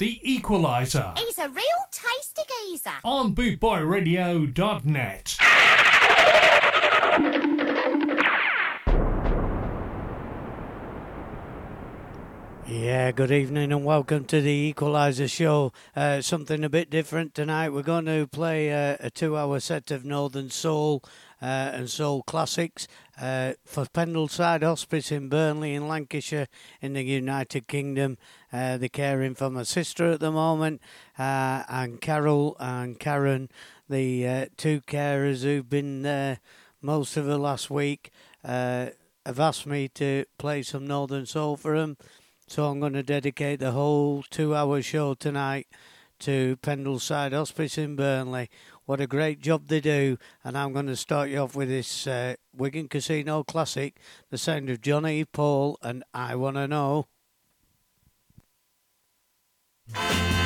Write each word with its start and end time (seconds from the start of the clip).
The 0.00 0.18
Equalizer. 0.22 1.12
He's 1.18 1.36
a 1.36 1.50
real 1.50 1.62
tasty 1.92 2.40
geezer. 2.48 2.90
On 3.04 3.34
bootboyradio.net. 3.34 5.36
Yeah, 12.66 13.10
good 13.10 13.30
evening 13.30 13.72
and 13.72 13.84
welcome 13.84 14.24
to 14.26 14.40
the 14.40 14.50
Equalizer 14.50 15.28
Show. 15.28 15.74
Uh, 15.94 16.22
something 16.22 16.64
a 16.64 16.70
bit 16.70 16.88
different 16.88 17.34
tonight. 17.34 17.68
We're 17.68 17.82
going 17.82 18.06
to 18.06 18.26
play 18.26 18.72
uh, 18.72 18.96
a 19.00 19.10
two 19.10 19.36
hour 19.36 19.60
set 19.60 19.90
of 19.90 20.06
Northern 20.06 20.48
Soul 20.48 21.02
uh, 21.42 21.44
and 21.44 21.90
Soul 21.90 22.22
classics 22.22 22.88
uh, 23.20 23.54
for 23.64 23.86
Pendleside 23.86 24.62
Hospice 24.62 25.10
in 25.10 25.28
Burnley, 25.28 25.74
in 25.74 25.88
Lancashire, 25.88 26.46
in 26.80 26.92
the 26.92 27.02
United 27.02 27.66
Kingdom. 27.66 28.18
Uh, 28.52 28.76
they're 28.76 28.88
caring 28.88 29.34
for 29.34 29.50
my 29.50 29.62
sister 29.62 30.12
at 30.12 30.20
the 30.20 30.32
moment, 30.32 30.80
uh, 31.18 31.62
and 31.68 32.00
Carol 32.00 32.56
and 32.58 32.98
Karen, 32.98 33.48
the 33.88 34.48
two 34.56 34.80
carers 34.82 35.42
who've 35.42 35.68
been 35.68 36.02
there 36.02 36.40
most 36.80 37.16
of 37.16 37.26
the 37.26 37.38
last 37.38 37.70
week, 37.70 38.10
have 38.42 38.94
asked 39.26 39.66
me 39.66 39.88
to 39.88 40.24
play 40.38 40.62
some 40.62 40.86
Northern 40.86 41.26
Soul 41.26 41.56
for 41.56 41.78
them. 41.78 41.96
So 42.46 42.64
I'm 42.64 42.80
going 42.80 42.94
to 42.94 43.04
dedicate 43.04 43.60
the 43.60 43.70
whole 43.70 44.24
two 44.28 44.56
hour 44.56 44.82
show 44.82 45.14
tonight 45.14 45.68
to 46.20 46.56
Pendleside 46.62 47.32
Hospice 47.32 47.78
in 47.78 47.94
Burnley. 47.94 48.50
What 48.86 49.00
a 49.00 49.06
great 49.06 49.40
job 49.40 49.68
they 49.68 49.80
do. 49.80 50.18
And 50.42 50.58
I'm 50.58 50.72
going 50.72 50.88
to 50.88 50.96
start 50.96 51.30
you 51.30 51.38
off 51.38 51.54
with 51.54 51.68
this 51.68 52.06
uh, 52.06 52.34
Wigan 52.52 52.88
Casino 52.88 53.44
classic, 53.44 54.00
The 54.30 54.36
Sound 54.36 54.68
of 54.68 54.80
Johnny 54.80 55.24
Paul, 55.24 55.78
and 55.80 56.02
I 56.12 56.34
Want 56.34 56.56
to 56.56 56.66
Know. 56.66 57.06
Bye. 59.92 60.39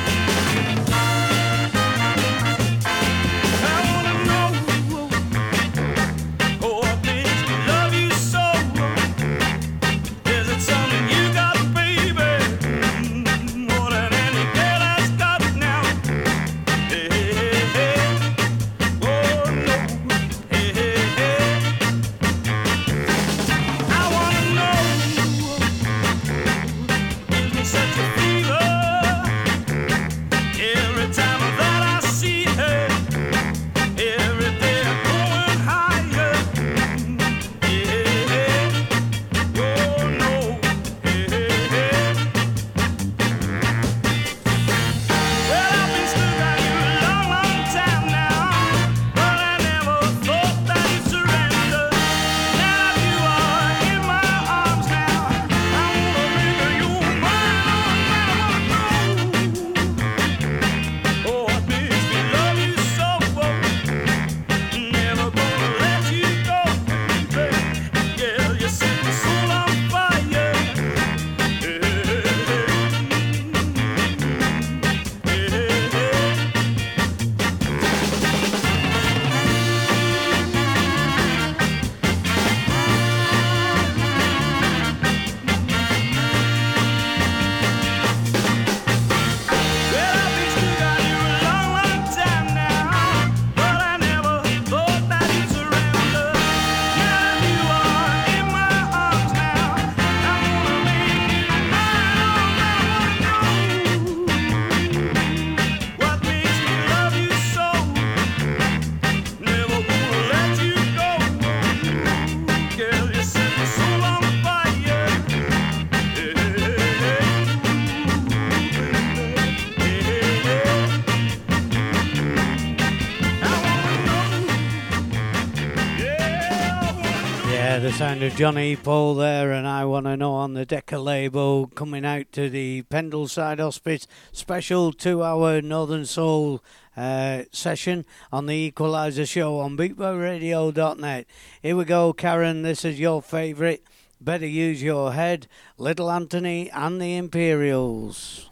Sound 127.95 128.23
of 128.23 128.35
Johnny 128.35 128.75
Paul 128.75 129.15
there, 129.15 129.53
and 129.53 129.65
I 129.65 129.85
want 129.85 130.05
to 130.05 130.17
know 130.17 130.33
on 130.33 130.53
the 130.53 130.65
Decca 130.65 130.99
label 130.99 131.67
coming 131.67 132.05
out 132.05 132.29
to 132.33 132.49
the 132.49 132.83
Pendleside 132.91 133.59
Hospice 133.59 134.05
special 134.33 134.91
two 134.91 135.23
hour 135.23 135.61
Northern 135.61 136.05
Soul 136.05 136.61
uh, 136.97 137.43
session 137.53 138.05
on 138.33 138.47
the 138.47 138.53
Equalizer 138.55 139.25
show 139.25 139.59
on 139.59 139.77
BootBoyRadio.net. 139.77 141.25
Here 141.61 141.75
we 141.77 141.85
go, 141.85 142.11
Karen. 142.11 142.63
This 142.63 142.83
is 142.83 142.99
your 142.99 143.21
favourite. 143.21 143.81
Better 144.19 144.47
use 144.47 144.83
your 144.83 145.13
head. 145.13 145.47
Little 145.77 146.11
Anthony 146.11 146.69
and 146.71 147.01
the 147.01 147.15
Imperials. 147.15 148.49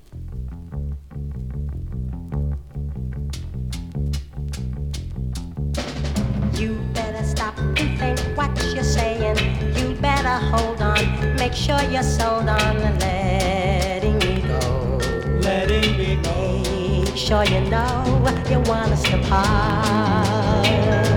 Stop 7.56 7.80
and 7.80 8.00
think 8.00 8.19
what 8.38 8.52
you're 8.74 8.84
saying. 8.84 9.38
You 9.75 9.96
better 9.96 10.30
hold 10.30 10.81
on, 10.81 11.36
make 11.36 11.53
sure 11.53 11.81
you're 11.84 12.03
sold 12.03 12.47
on 12.47 12.78
and 12.78 13.00
letting 13.02 14.17
me 14.20 14.41
go. 14.41 15.00
Letting 15.41 15.97
me 15.97 16.16
go. 16.23 17.03
Make 17.03 17.17
sure 17.17 17.44
you 17.46 17.61
know 17.70 18.03
you 18.50 18.59
want 18.61 18.91
us 18.91 19.03
to 19.03 19.17
part. 19.29 21.12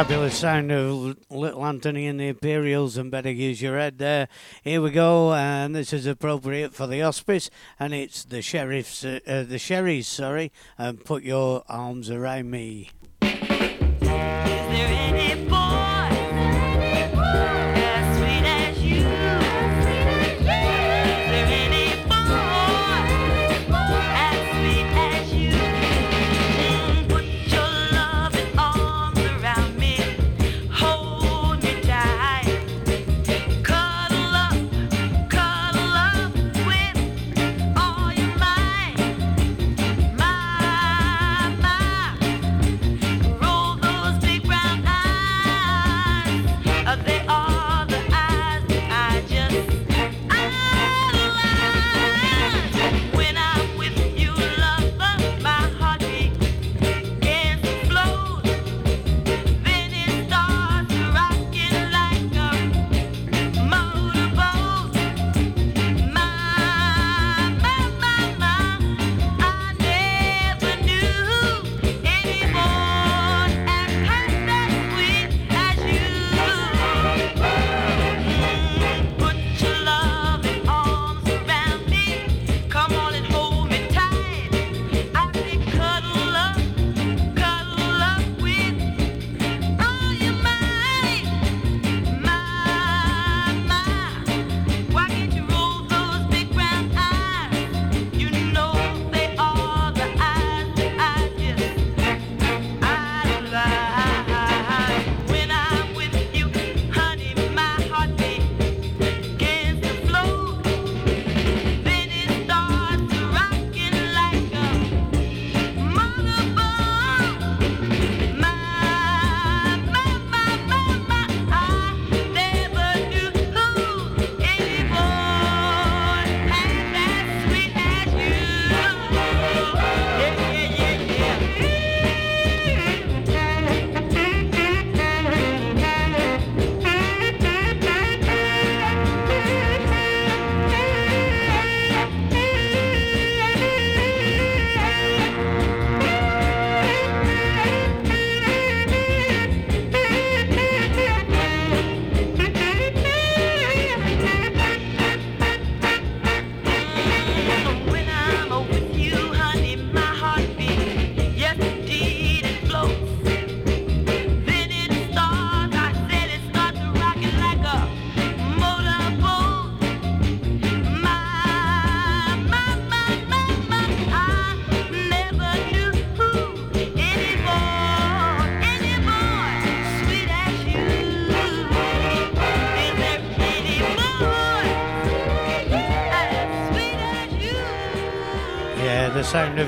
fabulous 0.00 0.38
sound 0.38 0.72
of 0.72 1.14
Little 1.28 1.66
Anthony 1.66 2.06
and 2.06 2.18
the 2.18 2.28
Imperials 2.28 2.96
and 2.96 3.10
Better 3.10 3.30
Use 3.30 3.60
Your 3.60 3.78
Head 3.78 3.98
there. 3.98 4.28
Here 4.64 4.80
we 4.80 4.92
go, 4.92 5.34
and 5.34 5.74
this 5.74 5.92
is 5.92 6.06
appropriate 6.06 6.74
for 6.74 6.86
the 6.86 7.00
hospice, 7.00 7.50
and 7.78 7.92
it's 7.92 8.24
the 8.24 8.40
sheriff's, 8.40 9.04
uh, 9.04 9.20
uh, 9.26 9.42
the 9.42 9.58
Sherrys, 9.58 10.06
sorry, 10.06 10.52
and 10.78 11.04
put 11.04 11.22
your 11.22 11.64
arms 11.68 12.08
around 12.08 12.50
me. 12.50 12.88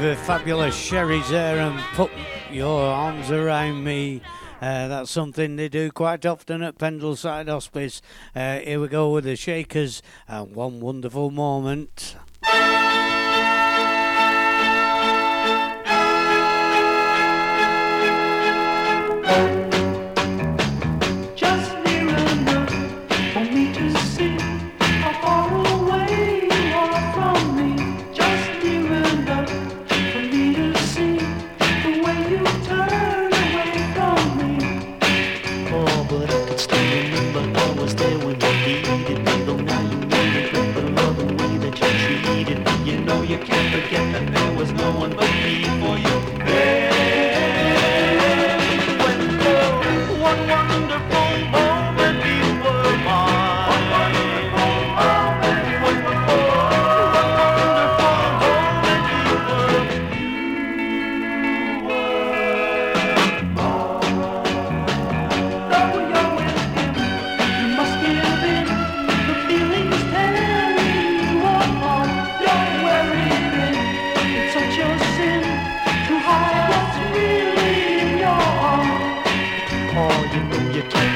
the 0.02 0.16
fabulous 0.16 0.74
Sherrys 0.74 1.28
there 1.28 1.58
and 1.58 1.78
put 1.94 2.10
your 2.50 2.82
arms 2.82 3.30
around 3.30 3.84
me. 3.84 4.20
Uh, 4.60 4.88
that's 4.88 5.12
something 5.12 5.54
they 5.54 5.68
do 5.68 5.92
quite 5.92 6.26
often 6.26 6.60
at 6.60 6.76
Pendleside 6.76 7.46
Hospice. 7.46 8.02
Uh, 8.34 8.58
here 8.58 8.80
we 8.80 8.88
go 8.88 9.12
with 9.12 9.22
the 9.22 9.36
Shakers 9.36 10.02
and 10.26 10.56
one 10.56 10.80
wonderful 10.80 11.30
moment. 11.30 12.11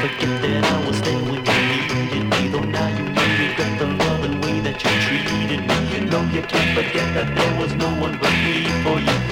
that 0.09 0.65
I 0.65 0.87
was 0.87 1.01
there 1.03 1.19
when 1.19 1.45
you. 1.45 1.87
Needed 1.95 2.31
me 2.31 2.49
Though 2.49 2.61
now 2.61 2.89
you 2.89 3.05
the 4.23 4.39
way 4.47 4.61
that 4.61 4.83
you 4.85 4.91
treated 5.05 5.67
me. 5.67 5.77
You 5.95 6.07
know 6.07 6.23
you 6.33 6.43
can't 6.43 6.79
forget 6.79 7.15
that 7.15 7.35
there 7.35 7.61
was 7.61 7.75
no 7.75 7.89
one 8.01 8.17
but 8.19 8.31
me 8.31 8.69
for 8.85 9.01
you. 9.01 9.26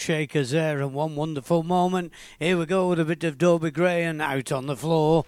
shakers 0.00 0.50
there 0.50 0.80
and 0.80 0.94
one 0.94 1.14
wonderful 1.14 1.62
moment. 1.62 2.12
Here 2.38 2.56
we 2.56 2.66
go 2.66 2.88
with 2.88 2.98
a 3.00 3.04
bit 3.04 3.22
of 3.22 3.38
Dobie 3.38 3.70
Gray 3.70 4.04
and 4.04 4.22
out 4.22 4.50
on 4.50 4.66
the 4.66 4.76
floor. 4.76 5.26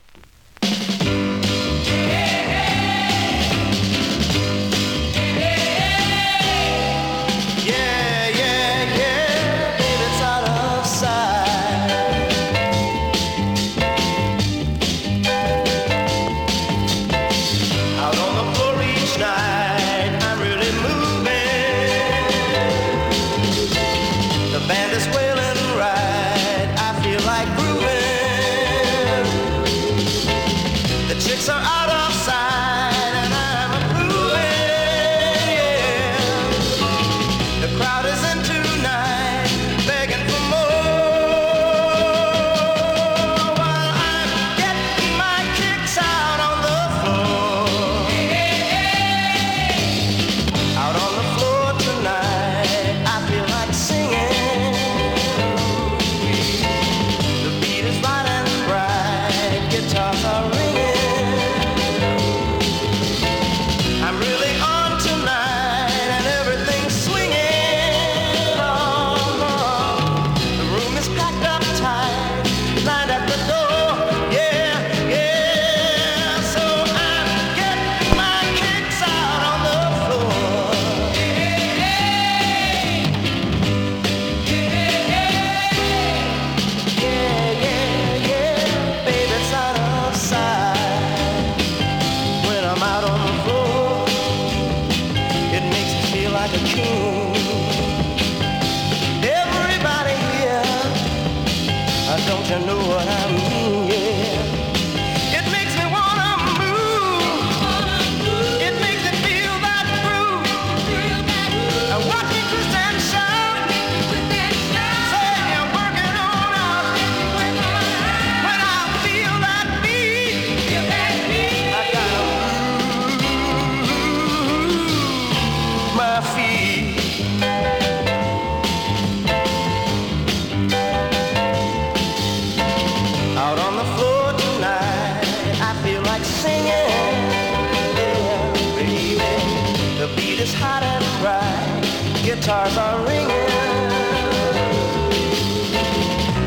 guitars 142.43 142.77
are 142.77 143.07
ringing. 143.07 143.29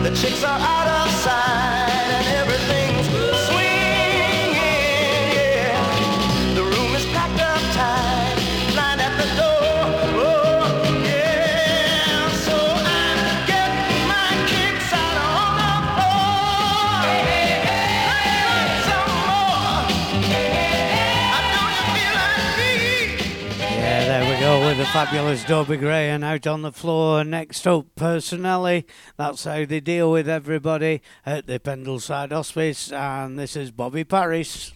The 0.03 0.11
chicks 0.13 0.43
are 0.43 0.59
out. 0.59 0.84
fabulous 24.95 25.43
Dobie 25.43 25.75
Gray 25.75 26.09
and 26.09 26.23
out 26.23 26.47
on 26.47 26.61
the 26.61 26.71
floor. 26.71 27.25
Next 27.25 27.67
up, 27.67 27.85
personally, 27.95 28.85
That's 29.17 29.43
how 29.43 29.65
they 29.65 29.81
deal 29.81 30.09
with 30.09 30.29
everybody 30.29 31.01
at 31.25 31.47
the 31.47 31.59
Pendleside 31.59 32.31
Hospice. 32.31 32.93
And 32.93 33.37
this 33.37 33.57
is 33.57 33.71
Bobby 33.71 34.05
Paris. 34.05 34.71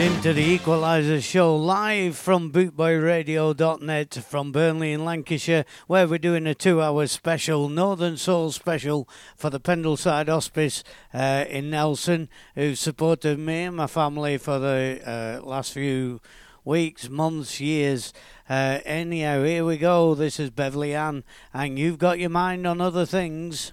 Tuned 0.00 0.16
into 0.16 0.32
the 0.32 0.42
Equalizer 0.42 1.20
Show 1.20 1.54
live 1.54 2.16
from 2.16 2.50
bootboyradio.net 2.50 4.14
from 4.14 4.50
Burnley 4.50 4.94
in 4.94 5.04
Lancashire, 5.04 5.66
where 5.88 6.08
we're 6.08 6.16
doing 6.16 6.46
a 6.46 6.54
two 6.54 6.80
hour 6.80 7.06
special, 7.06 7.68
Northern 7.68 8.16
Soul 8.16 8.50
special 8.50 9.06
for 9.36 9.50
the 9.50 9.60
Pendleside 9.60 10.28
Hospice 10.28 10.82
uh, 11.12 11.44
in 11.50 11.68
Nelson, 11.68 12.30
who 12.54 12.74
supported 12.76 13.38
me 13.38 13.64
and 13.64 13.76
my 13.76 13.86
family 13.86 14.38
for 14.38 14.58
the 14.58 15.02
uh, 15.04 15.46
last 15.46 15.74
few 15.74 16.22
weeks, 16.64 17.10
months, 17.10 17.60
years. 17.60 18.14
Uh, 18.48 18.78
anyhow, 18.86 19.44
here 19.44 19.66
we 19.66 19.76
go. 19.76 20.14
This 20.14 20.40
is 20.40 20.48
Beverly 20.48 20.94
Ann, 20.94 21.24
and 21.52 21.78
you've 21.78 21.98
got 21.98 22.18
your 22.18 22.30
mind 22.30 22.66
on 22.66 22.80
other 22.80 23.04
things. 23.04 23.72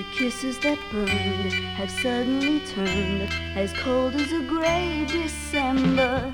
The 0.00 0.06
kisses 0.16 0.58
that 0.60 0.78
burned 0.90 1.52
have 1.76 1.90
suddenly 1.90 2.60
turned 2.60 3.30
as 3.54 3.70
cold 3.74 4.14
as 4.14 4.32
a 4.32 4.40
gray 4.40 5.04
December. 5.06 6.32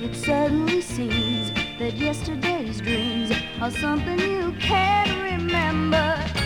It 0.00 0.14
suddenly 0.16 0.80
seems 0.80 1.52
that 1.78 1.92
yesterday's 1.98 2.80
dreams 2.80 3.32
are 3.60 3.70
something 3.70 4.18
you 4.18 4.50
can't 4.58 5.12
remember. 5.30 6.45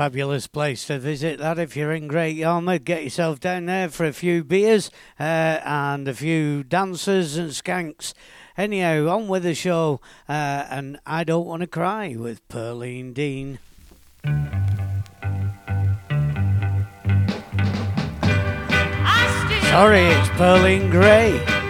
Fabulous 0.00 0.46
place 0.46 0.86
to 0.86 0.98
visit 0.98 1.38
that 1.40 1.58
if 1.58 1.76
you're 1.76 1.92
in 1.92 2.08
Great 2.08 2.34
Yarmouth. 2.34 2.84
Get 2.84 3.04
yourself 3.04 3.38
down 3.38 3.66
there 3.66 3.90
for 3.90 4.06
a 4.06 4.14
few 4.14 4.42
beers 4.42 4.90
uh, 5.20 5.60
and 5.62 6.08
a 6.08 6.14
few 6.14 6.64
dancers 6.64 7.36
and 7.36 7.50
skanks. 7.50 8.14
Anyhow, 8.56 9.08
on 9.14 9.28
with 9.28 9.42
the 9.42 9.54
show, 9.54 10.00
uh, 10.26 10.64
and 10.70 10.98
I 11.04 11.24
Don't 11.24 11.44
Want 11.44 11.60
to 11.60 11.66
Cry 11.66 12.16
with 12.18 12.40
Pearline 12.48 13.12
Dean. 13.12 13.58
Sorry, 19.68 20.00
it's 20.00 20.28
Pearlean 20.30 20.88
Gray. 20.88 21.69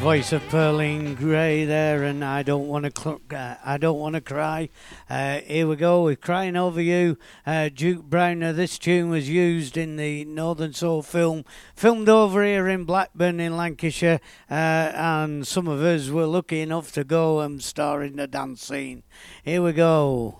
voice 0.00 0.32
of 0.32 0.42
Pearlean 0.48 1.14
Gray 1.14 1.66
there, 1.66 2.04
and 2.04 2.24
I 2.24 2.42
don't 2.42 2.68
want 2.68 2.86
to 2.86 3.02
cl- 3.02 3.20
uh, 3.30 3.56
I 3.62 3.76
don't 3.76 3.98
want 3.98 4.14
to 4.14 4.22
cry. 4.22 4.70
Uh, 5.10 5.40
here 5.40 5.66
we 5.66 5.76
go. 5.76 6.04
We're 6.04 6.16
crying 6.16 6.56
over 6.56 6.80
you, 6.80 7.18
uh, 7.46 7.68
Duke 7.68 8.04
Browner. 8.04 8.54
This 8.54 8.78
tune 8.78 9.10
was 9.10 9.28
used 9.28 9.76
in 9.76 9.96
the 9.96 10.24
Northern 10.24 10.72
Soul 10.72 11.02
film, 11.02 11.44
filmed 11.76 12.08
over 12.08 12.42
here 12.42 12.66
in 12.66 12.84
Blackburn 12.84 13.40
in 13.40 13.58
Lancashire, 13.58 14.20
uh, 14.50 14.54
and 14.54 15.46
some 15.46 15.68
of 15.68 15.82
us 15.82 16.08
were 16.08 16.26
lucky 16.26 16.62
enough 16.62 16.92
to 16.92 17.04
go 17.04 17.40
and 17.40 17.62
star 17.62 18.02
in 18.02 18.16
the 18.16 18.26
dance 18.26 18.64
scene. 18.64 19.02
Here 19.44 19.62
we 19.62 19.74
go. 19.74 20.39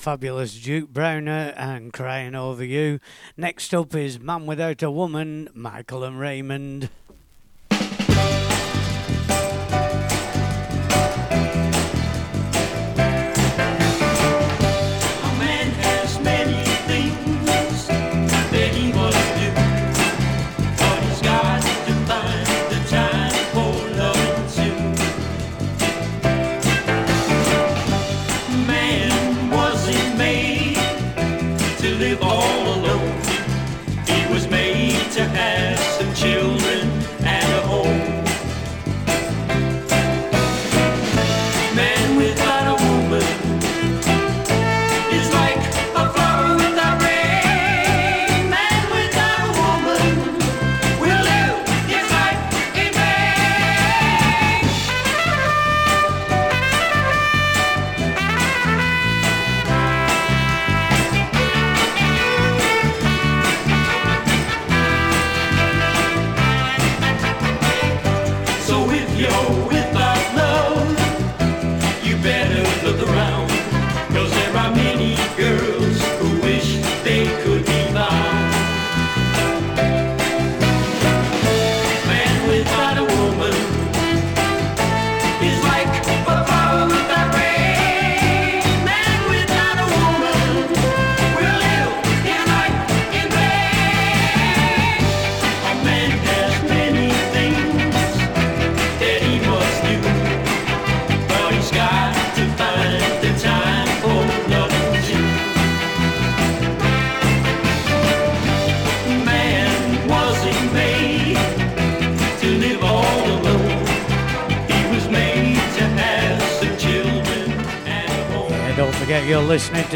fabulous 0.00 0.58
Duke 0.58 0.88
Browner 0.88 1.52
and 1.58 1.92
Crying 1.92 2.34
Over 2.34 2.64
You. 2.64 3.00
Next 3.36 3.74
up 3.74 3.94
is 3.94 4.18
Man 4.18 4.46
Without 4.46 4.82
a 4.82 4.90
Woman, 4.90 5.50
Michael 5.52 6.04
and 6.04 6.18
Raymond. 6.18 6.88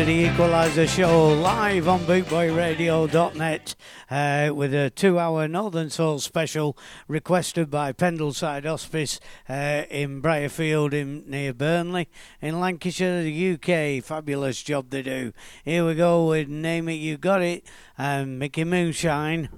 the 0.05 0.27
Equaliser 0.27 0.87
Show 0.87 1.29
live 1.29 1.89
on 1.89 2.01
bootboyradio.net 2.01 3.75
uh, 4.11 4.55
with 4.55 4.75
a 4.75 4.91
two 4.91 5.19
hour 5.19 5.49
Northern 5.49 5.89
Soul 5.89 6.19
special 6.19 6.77
requested 7.09 7.71
by 7.71 7.95
Pendleside 7.95 8.67
Hospice 8.67 9.19
uh, 9.49 9.85
in 9.89 10.21
Brierfield 10.21 10.93
in, 10.93 11.25
near 11.27 11.55
Burnley 11.55 12.11
in 12.43 12.61
Lancashire, 12.61 13.23
the 13.23 13.53
UK. 13.55 14.05
Fabulous 14.05 14.63
job 14.63 14.91
they 14.91 15.01
do. 15.01 15.33
Here 15.65 15.87
we 15.87 15.95
go 15.95 16.29
with 16.29 16.49
Name 16.49 16.91
It 16.91 16.95
You 16.95 17.17
Got 17.17 17.41
It 17.41 17.67
and 17.97 18.39
Micky 18.39 18.65
Moonshine. 18.65 19.49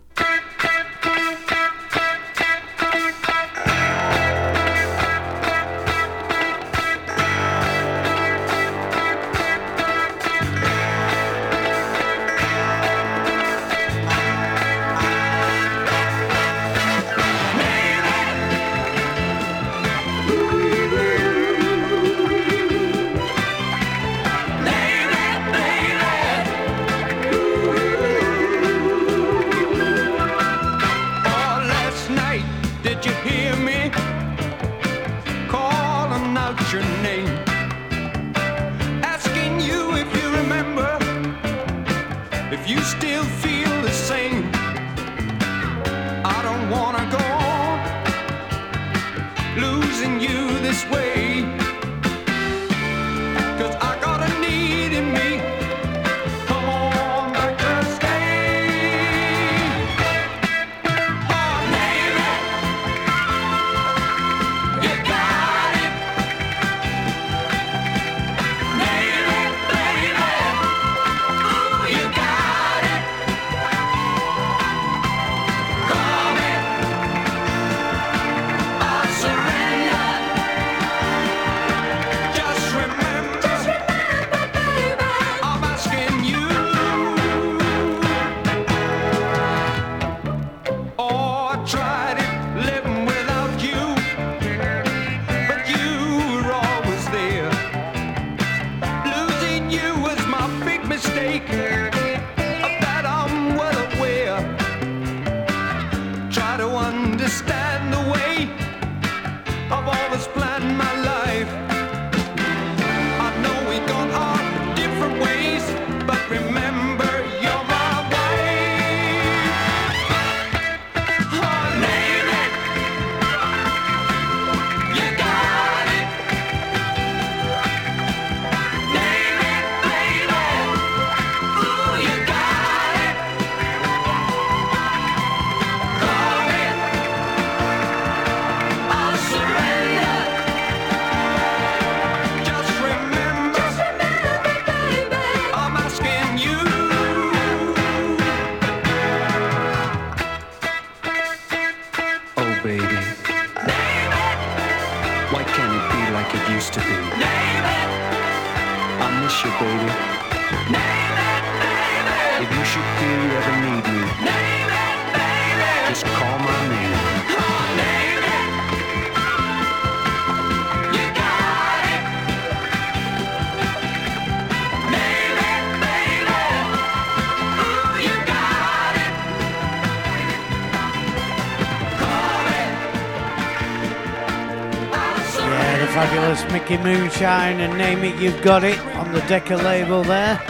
Moonshine 186.74 187.60
and 187.60 187.78
Name 187.78 188.02
It 188.02 188.20
You've 188.20 188.42
Got 188.42 188.64
It 188.64 188.78
on 188.96 189.12
the 189.12 189.20
Decca 189.22 189.56
label 189.56 190.02
there. 190.02 190.42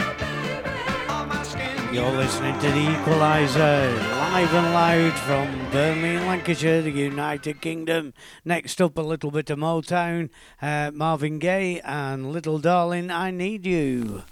You're 1.93 2.11
listening 2.11 2.55
to 2.55 2.67
The 2.67 2.87
Equaliser, 2.87 3.95
live 4.09 4.53
and 4.53 4.73
loud 4.73 5.13
from 5.13 5.71
Birmingham, 5.71 6.25
Lancashire, 6.25 6.81
the 6.81 6.89
United 6.89 7.61
Kingdom. 7.61 8.13
Next 8.43 8.81
up, 8.81 8.97
a 8.97 9.01
little 9.01 9.29
bit 9.29 9.51
of 9.51 9.59
Motown, 9.59 10.29
uh, 10.59 10.89
Marvin 10.91 11.37
Gaye 11.37 11.81
and 11.81 12.31
Little 12.31 12.57
Darling, 12.57 13.11
I 13.11 13.29
Need 13.29 13.67
You. 13.67 14.23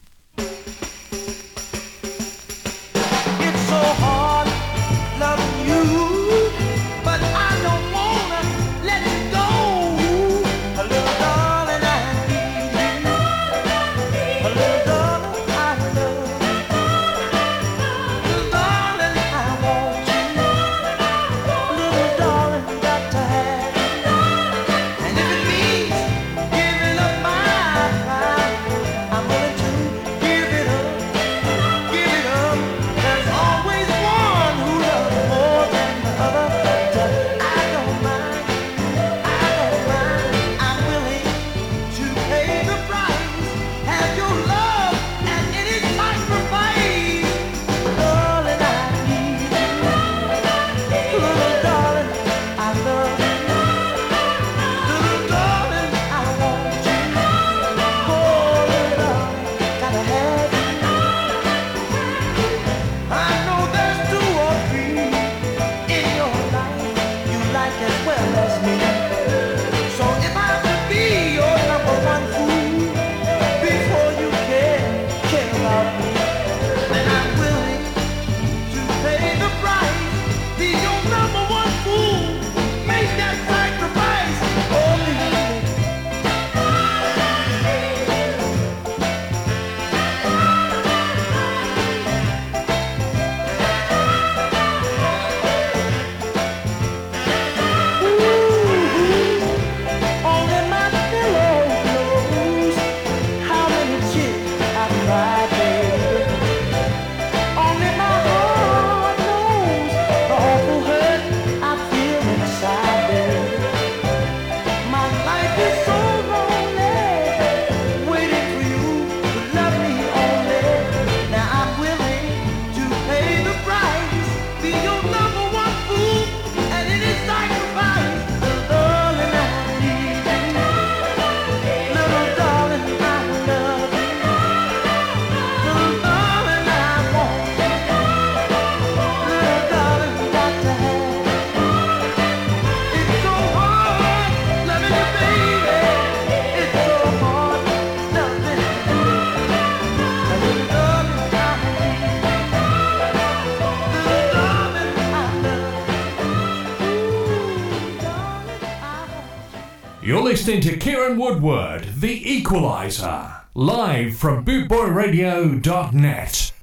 listening 160.36 160.60
to 160.60 160.76
Kieran 160.76 161.18
Woodward, 161.18 161.86
The 161.96 162.30
Equalizer, 162.30 163.44
live 163.54 164.18
from 164.18 164.44
bootboyradio.net. 164.44 166.55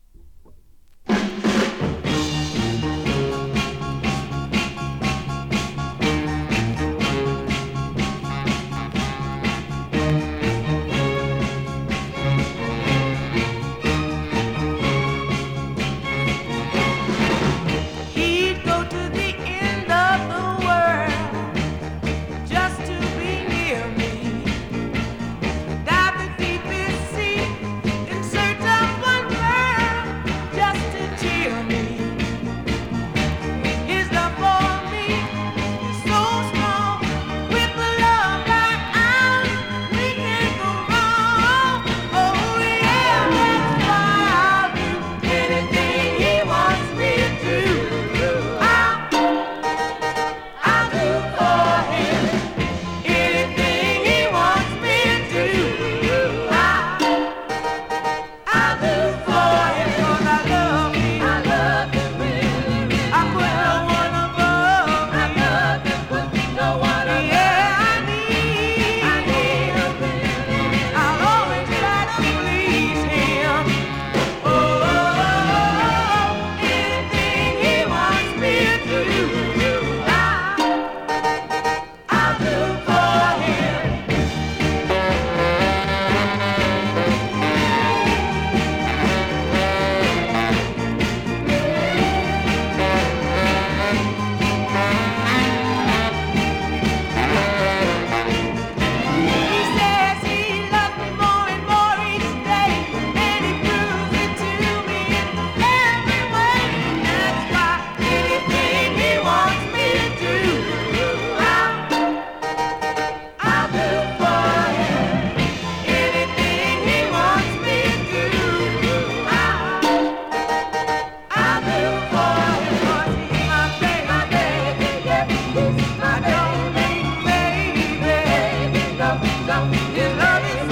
Your 129.94 130.08
love 130.14 130.42
is 130.46 130.71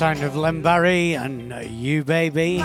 sound 0.00 0.22
of 0.22 0.32
Lembari 0.32 1.12
and 1.12 1.52
You 1.70 2.02
Baby. 2.04 2.64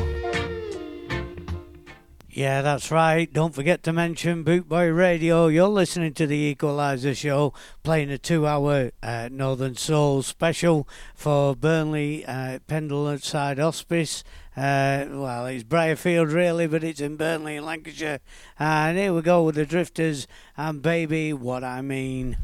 Yeah, 2.41 2.63
that's 2.63 2.89
right. 2.89 3.31
Don't 3.31 3.53
forget 3.53 3.83
to 3.83 3.93
mention 3.93 4.43
Bootboy 4.43 4.97
Radio. 4.97 5.45
You're 5.45 5.67
listening 5.67 6.15
to 6.15 6.25
the 6.25 6.37
Equalizer 6.37 7.13
Show, 7.13 7.53
playing 7.83 8.09
a 8.09 8.17
two-hour 8.17 8.93
uh, 9.03 9.29
Northern 9.31 9.75
Soul 9.75 10.23
special 10.23 10.89
for 11.13 11.55
Burnley 11.55 12.25
uh, 12.25 12.57
Pendleside 12.67 13.59
Hospice. 13.59 14.23
Uh, 14.57 15.05
well, 15.11 15.45
it's 15.45 15.63
Brierfield 15.63 16.33
really, 16.33 16.65
but 16.65 16.83
it's 16.83 16.99
in 16.99 17.15
Burnley, 17.15 17.59
Lancashire. 17.59 18.21
And 18.57 18.97
here 18.97 19.13
we 19.13 19.21
go 19.21 19.43
with 19.43 19.53
the 19.53 19.67
Drifters 19.67 20.25
and 20.57 20.81
Baby 20.81 21.33
What 21.33 21.63
I 21.63 21.81
Mean. 21.81 22.37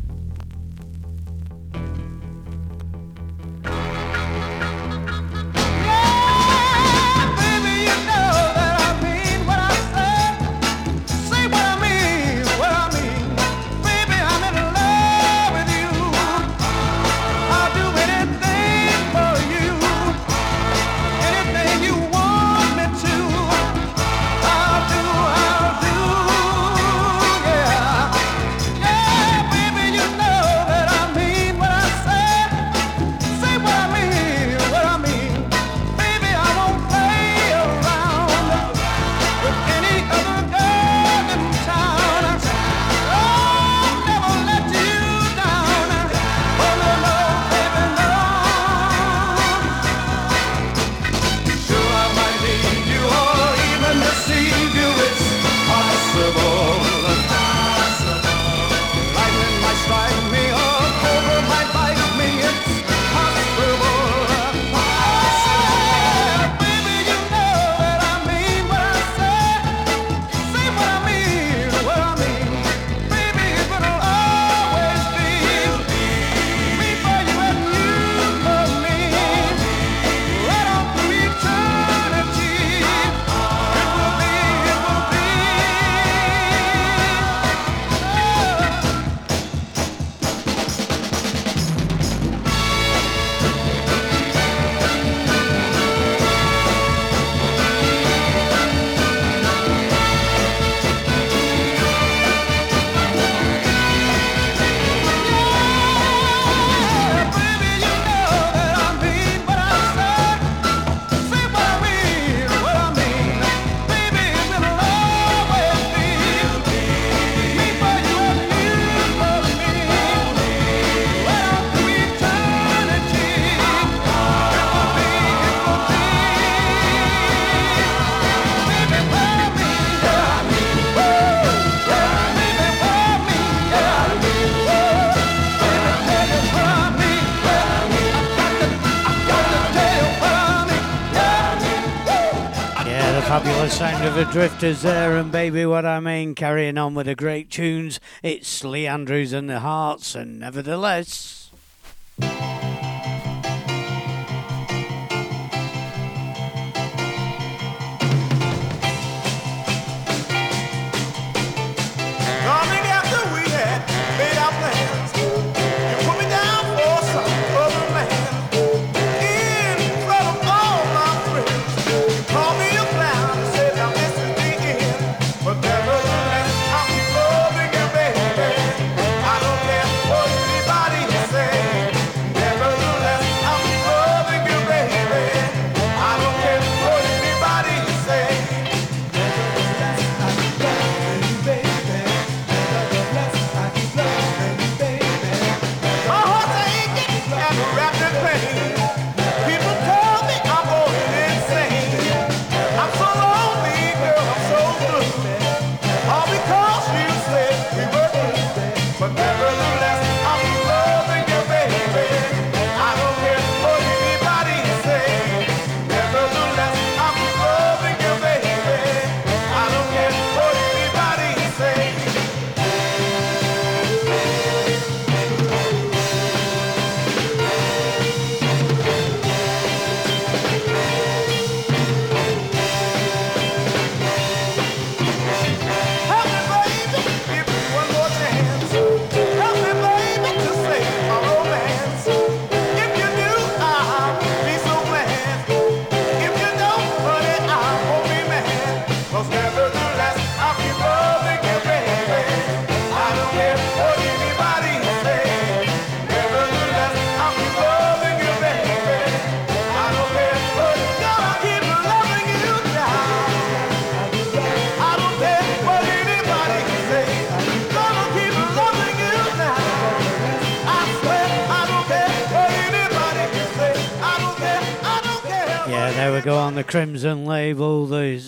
The 144.17 144.25
Drifters 144.31 144.81
there, 144.81 145.15
and 145.15 145.31
baby, 145.31 145.63
what 145.67 145.85
I 145.85 145.99
mean, 145.99 146.33
carrying 146.33 146.79
on 146.79 146.95
with 146.95 147.05
the 147.05 147.13
great 147.13 147.51
tunes. 147.51 147.99
It's 148.23 148.63
Lee 148.63 148.87
Andrews 148.87 149.31
and 149.31 149.47
the 149.47 149.59
Hearts, 149.59 150.15
and 150.15 150.39
nevertheless. 150.39 151.51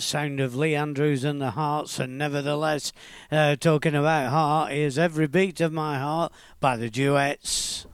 Sound 0.09 0.39
of 0.39 0.55
Lee 0.55 0.73
Andrews 0.73 1.23
and 1.23 1.39
the 1.39 1.51
Hearts, 1.51 1.99
and 1.99 2.17
nevertheless, 2.17 2.91
uh, 3.31 3.55
talking 3.55 3.93
about 3.93 4.31
heart, 4.31 4.73
is 4.73 4.97
Every 4.97 5.27
Beat 5.27 5.61
of 5.61 5.71
My 5.71 5.99
Heart 5.99 6.33
by 6.59 6.77
the 6.77 6.89
Duets. 6.89 7.85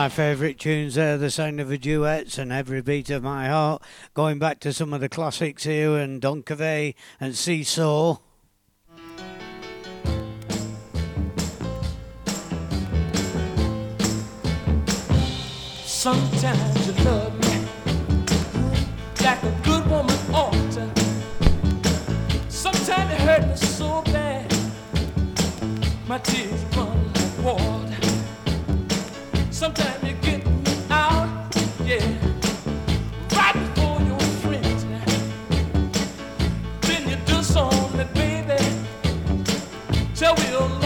My 0.00 0.08
favourite 0.08 0.58
tunes 0.58 0.94
there, 0.94 1.18
the 1.18 1.30
sound 1.30 1.60
of 1.60 1.68
the 1.68 1.76
duets 1.76 2.38
and 2.38 2.50
every 2.50 2.80
beat 2.80 3.10
of 3.10 3.22
my 3.22 3.48
heart. 3.48 3.82
Going 4.14 4.38
back 4.38 4.58
to 4.60 4.72
some 4.72 4.94
of 4.94 5.02
the 5.02 5.10
classics 5.10 5.64
here 5.64 5.98
and 5.98 6.22
Don 6.22 6.42
Covay 6.42 6.94
and 7.20 7.36
Seesaw. 7.36 8.16
Sometimes 15.84 16.86
you 16.86 17.04
love 17.04 17.34
me 17.42 17.68
like 19.22 19.42
a 19.42 19.54
good 19.62 19.86
woman 19.90 20.16
ought 20.32 20.70
to. 20.72 20.90
Sometimes 22.48 23.10
you 23.10 23.18
hurt 23.18 23.46
me 23.46 23.54
so 23.54 24.00
bad, 24.04 24.50
my 26.08 26.16
tears. 26.16 26.64
Sometimes 29.60 30.02
you 30.02 30.14
get 30.22 30.42
out, 30.90 31.54
yeah, 31.84 32.00
right 33.36 33.54
your 34.06 34.18
friends. 34.40 34.86
Then 36.80 37.06
you 37.06 37.16
do 37.26 37.42
something, 37.42 38.08
baby, 38.14 38.56
till 40.14 40.34
we're 40.34 40.79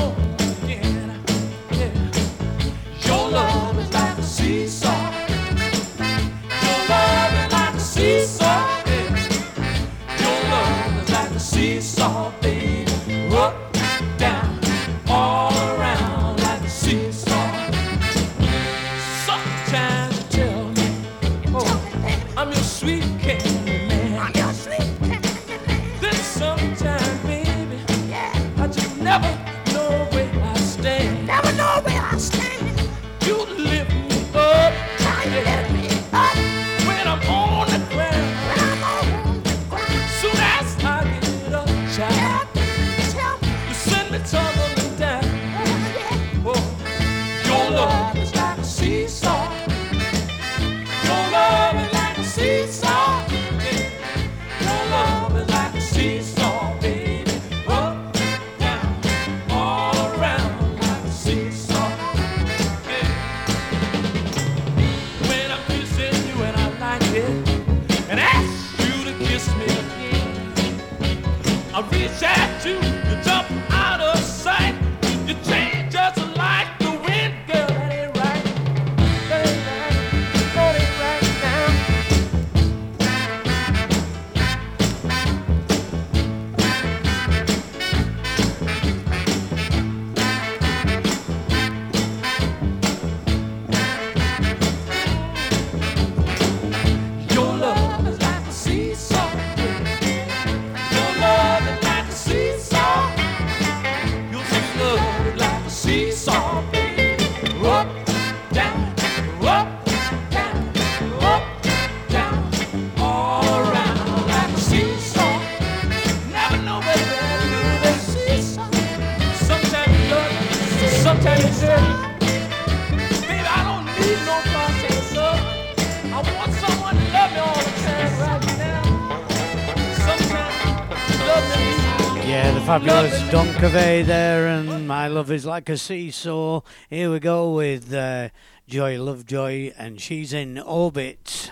fabulous 132.81 133.31
Don 133.31 133.47
Covay 133.51 134.05
there, 134.05 134.49
and 134.49 134.89
My 134.89 135.07
Love 135.07 135.31
is 135.31 135.47
Like 135.47 135.69
a 135.69 135.79
Seesaw. 135.79 136.63
Here 136.91 137.09
we 137.09 137.21
go 137.21 137.55
with 137.55 137.95
uh, 137.95 138.31
Joy 138.67 139.01
Lovejoy, 139.01 139.73
and 139.79 140.01
she's 140.01 140.33
in 140.33 140.59
orbit. 140.59 141.44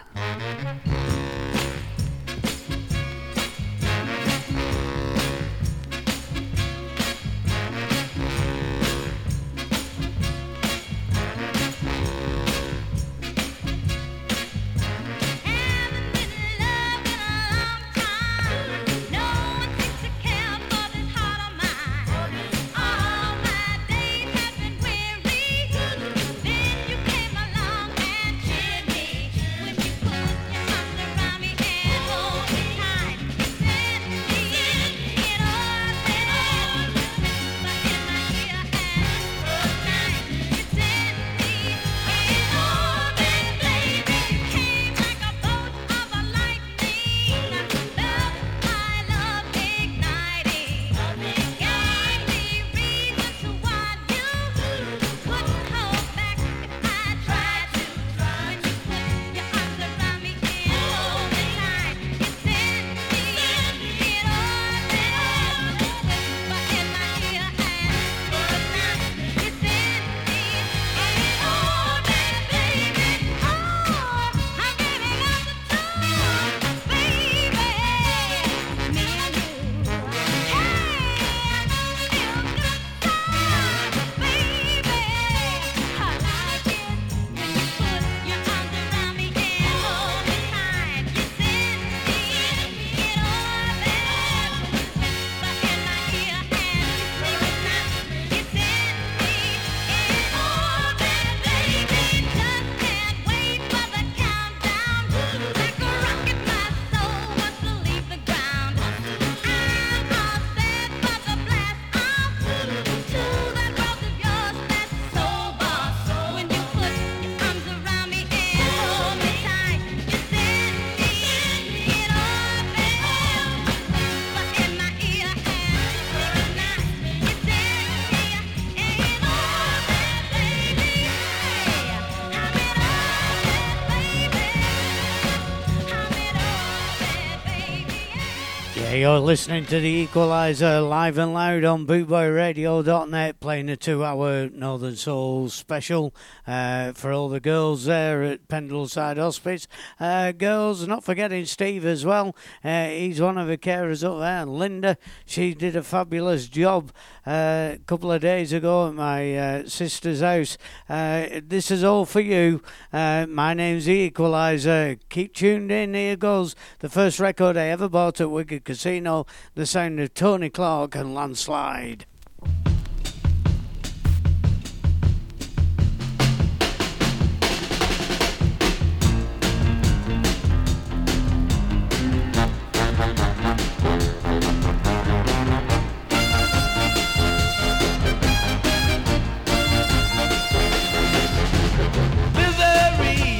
You're 139.03 139.19
listening 139.19 139.67
to 139.67 139.81
the 139.81 139.89
Equalizer 139.89 140.81
live 140.81 141.19
and 141.19 141.35
loud 141.35 141.65
on 141.65 141.85
bootboyradio.net, 141.85 143.32
playing 143.43 143.69
a 143.69 143.77
two 143.77 144.05
hour 144.05 144.49
Northern 144.51 144.95
Soul 144.95 145.49
special 145.49 146.15
uh, 146.47 146.93
for 146.93 147.13
all 147.13 147.29
the 147.29 147.41
girls 147.41 147.87
there 147.87 148.23
at 148.23 148.47
Pendleside 148.47 149.17
Hospice. 149.17 149.67
Uh, 149.99 150.31
girls, 150.31 150.87
not 150.87 151.03
forgetting 151.03 151.45
Steve 151.45 151.85
as 151.85 152.07
well. 152.07 152.37
Uh, 152.63 152.87
he's 152.87 153.21
one 153.21 153.37
of 153.37 153.49
the 153.49 153.59
carers 153.59 154.05
up 154.05 154.21
there. 154.21 154.43
And 154.43 154.55
Linda, 154.55 154.97
she 155.27 155.55
did 155.55 155.75
a 155.75 155.83
fabulous 155.83 156.47
job 156.47 156.93
uh, 157.27 157.73
a 157.75 157.81
couple 157.85 158.13
of 158.13 158.23
days 158.23 158.53
ago 158.53 158.87
at 158.87 158.95
my 158.95 159.37
uh, 159.37 159.69
sister's 159.69 160.21
house. 160.21 160.57
Uh, 160.89 161.41
this 161.43 161.73
is 161.73 161.83
all 161.83 162.07
for 162.07 162.21
you. 162.21 162.63
My 162.93 163.55
name's 163.55 163.87
the 163.87 163.93
Equalizer. 163.93 164.99
Keep 165.09 165.35
tuned 165.35 165.73
in. 165.73 165.95
Here 165.95 166.17
goes 166.17 166.55
the 166.79 166.89
first 166.89 167.19
record 167.19 167.57
I 167.57 167.67
ever 167.67 167.89
bought 167.89 168.21
at 168.21 168.31
Wigan 168.31 168.61
Casino, 168.61 169.27
the 169.57 169.67
sound 169.67 169.99
of 169.99 170.15
Tony 170.15 170.49
Clarke 170.49 170.95
and 170.95 171.13
Landslide. 171.13 172.07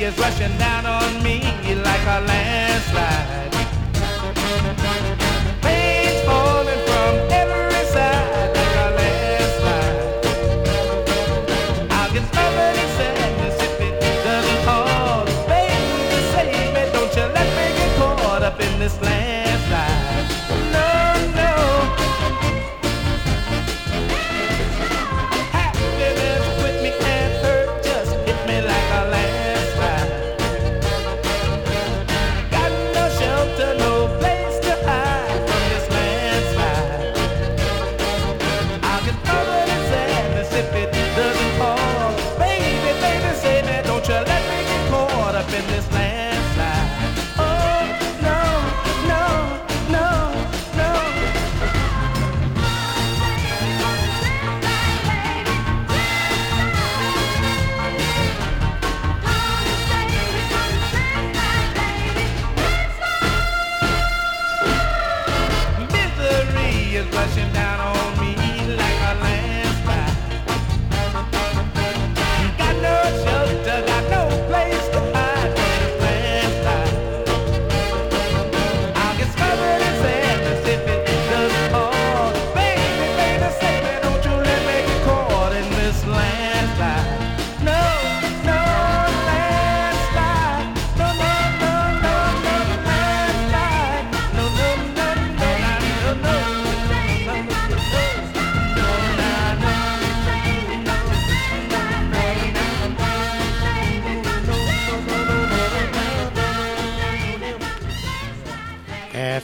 Is 0.03 0.19
rushing 0.19 0.59
down 0.59 0.85
on 0.85 1.23
me 1.23 1.39
like 1.85 2.03
a 2.03 2.21
landslide. 2.27 2.42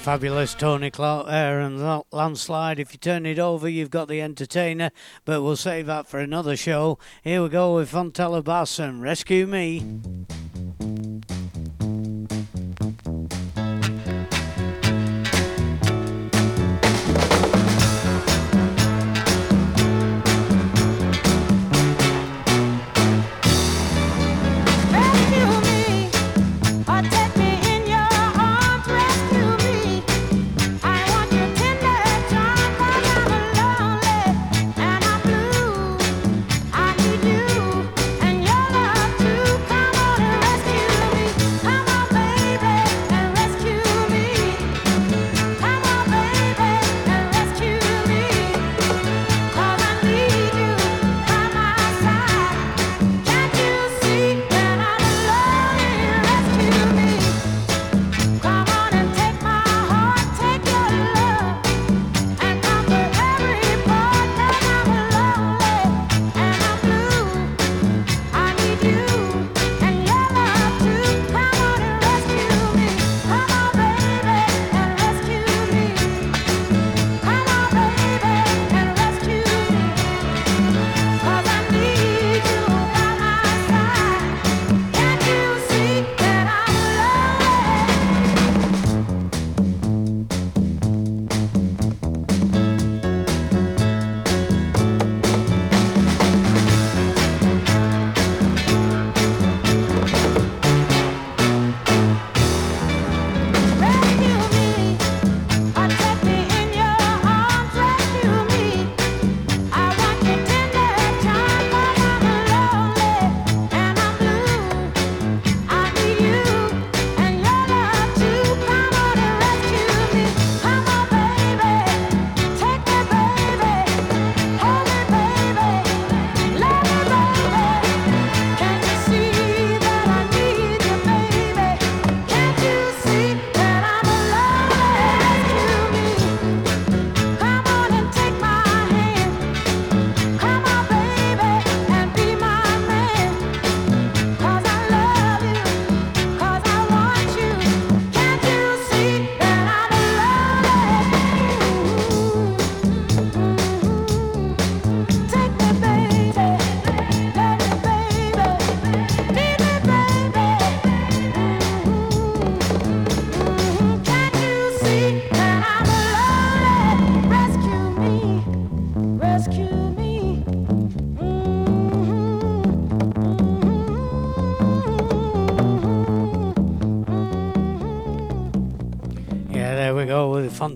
fabulous 0.08 0.54
Tony 0.54 0.90
Clarke 0.90 1.26
there 1.26 1.60
and 1.60 1.78
that 1.80 2.02
landslide. 2.12 2.78
If 2.78 2.94
you 2.94 2.98
turn 2.98 3.26
it 3.26 3.38
over, 3.38 3.68
you've 3.68 3.90
got 3.90 4.08
the 4.08 4.22
entertainer, 4.22 4.90
but 5.26 5.42
we'll 5.42 5.54
save 5.54 5.84
that 5.84 6.06
for 6.06 6.18
another 6.18 6.56
show. 6.56 6.98
Here 7.22 7.42
we 7.42 7.50
go 7.50 7.74
with 7.74 7.92
Fontella 7.92 8.42
Bass 8.42 8.78
and 8.78 9.02
Rescue 9.02 9.46
Me. 9.46 10.17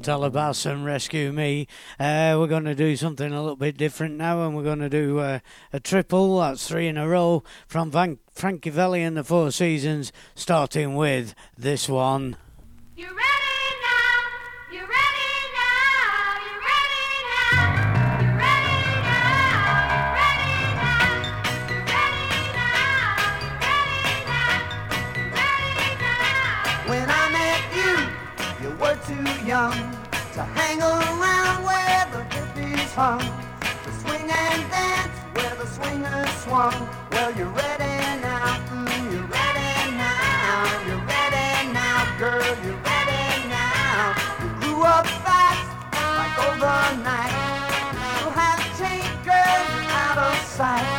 Talabas 0.03 0.67
and 0.67 0.85
Rescue 0.85 1.33
Me. 1.33 1.69
Uh, 1.99 2.35
we're 2.37 2.49
going 2.49 2.65
to 2.65 2.75
do 2.75 2.97
something 2.97 3.33
a 3.33 3.41
little 3.41 3.57
bit 3.57 3.77
different 3.77 4.17
now, 4.17 4.45
and 4.45 4.57
we're 4.57 4.65
going 4.65 4.81
to 4.81 4.89
do 4.89 5.21
uh, 5.21 5.39
a 5.73 5.79
triple. 5.79 6.41
That's 6.41 6.67
three 6.67 6.89
in 6.89 6.97
a 6.97 7.09
row 7.09 7.45
from 7.69 7.91
Van- 7.91 8.19
Frankie 8.33 8.71
Valli 8.71 9.03
and 9.03 9.17
the 9.17 9.23
Four 9.23 9.53
Seasons, 9.53 10.13
starting 10.35 10.97
with 10.97 11.35
this 11.57 11.89
one. 11.89 12.37
You 12.97 13.07
ready? 13.07 13.33
young 29.53 29.92
to 30.43 30.49
hang 30.59 30.81
around 30.83 31.63
where 31.63 32.05
the 32.11 32.23
hippies 32.35 32.93
hung, 32.95 33.21
to 33.85 33.91
swing 34.01 34.29
and 34.29 34.63
dance 34.71 35.17
where 35.35 35.55
the 35.55 35.67
swingers 35.67 36.31
swung. 36.43 36.75
Well, 37.13 37.31
you're 37.37 37.47
ready 37.47 38.21
now, 38.21 38.59
mm, 38.71 39.13
you're 39.13 39.31
ready 39.39 39.73
now, 39.95 40.83
you're 40.87 41.07
ready 41.15 41.73
now, 41.73 42.19
girl, 42.19 42.55
you're 42.65 42.83
ready 42.91 43.49
now. 43.49 44.15
You 44.43 44.49
grew 44.61 44.83
up 44.83 45.07
fast, 45.23 45.69
like 46.19 46.37
overnight. 46.49 47.35
You 48.19 48.27
have 48.41 48.63
changed, 48.79 49.25
girl, 49.25 49.63
out 50.03 50.19
of 50.19 50.37
sight. 50.47 50.92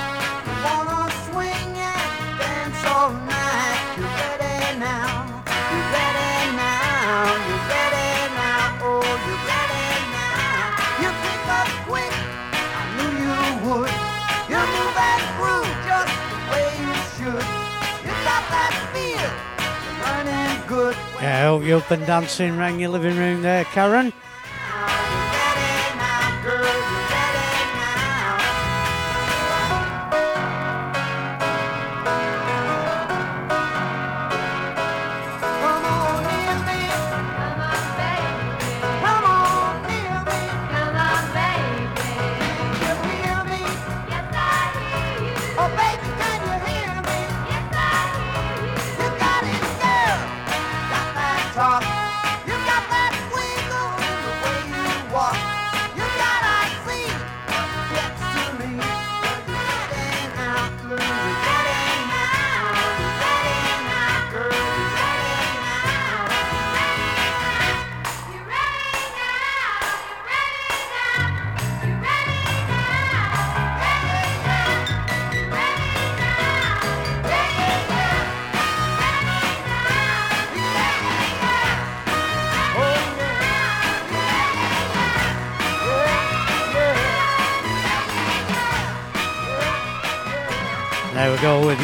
I 21.25 21.41
hope 21.43 21.63
you've 21.63 21.83
up 21.83 21.91
and 21.91 22.05
dancing 22.05 22.57
around 22.57 22.79
your 22.79 22.89
living 22.89 23.17
room 23.17 23.41
there, 23.41 23.63
Karen. 23.65 24.11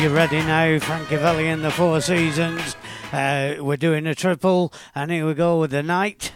you 0.09 0.15
ready 0.15 0.37
now, 0.37 0.79
Frankie 0.79 1.17
Valli 1.17 1.47
and 1.47 1.63
the 1.63 1.69
Four 1.69 2.01
Seasons. 2.01 2.75
Uh, 3.11 3.55
we're 3.59 3.77
doing 3.77 4.07
a 4.07 4.15
triple, 4.15 4.73
and 4.95 5.11
here 5.11 5.25
we 5.25 5.35
go 5.35 5.59
with 5.59 5.69
the 5.71 5.83
night. 5.83 6.31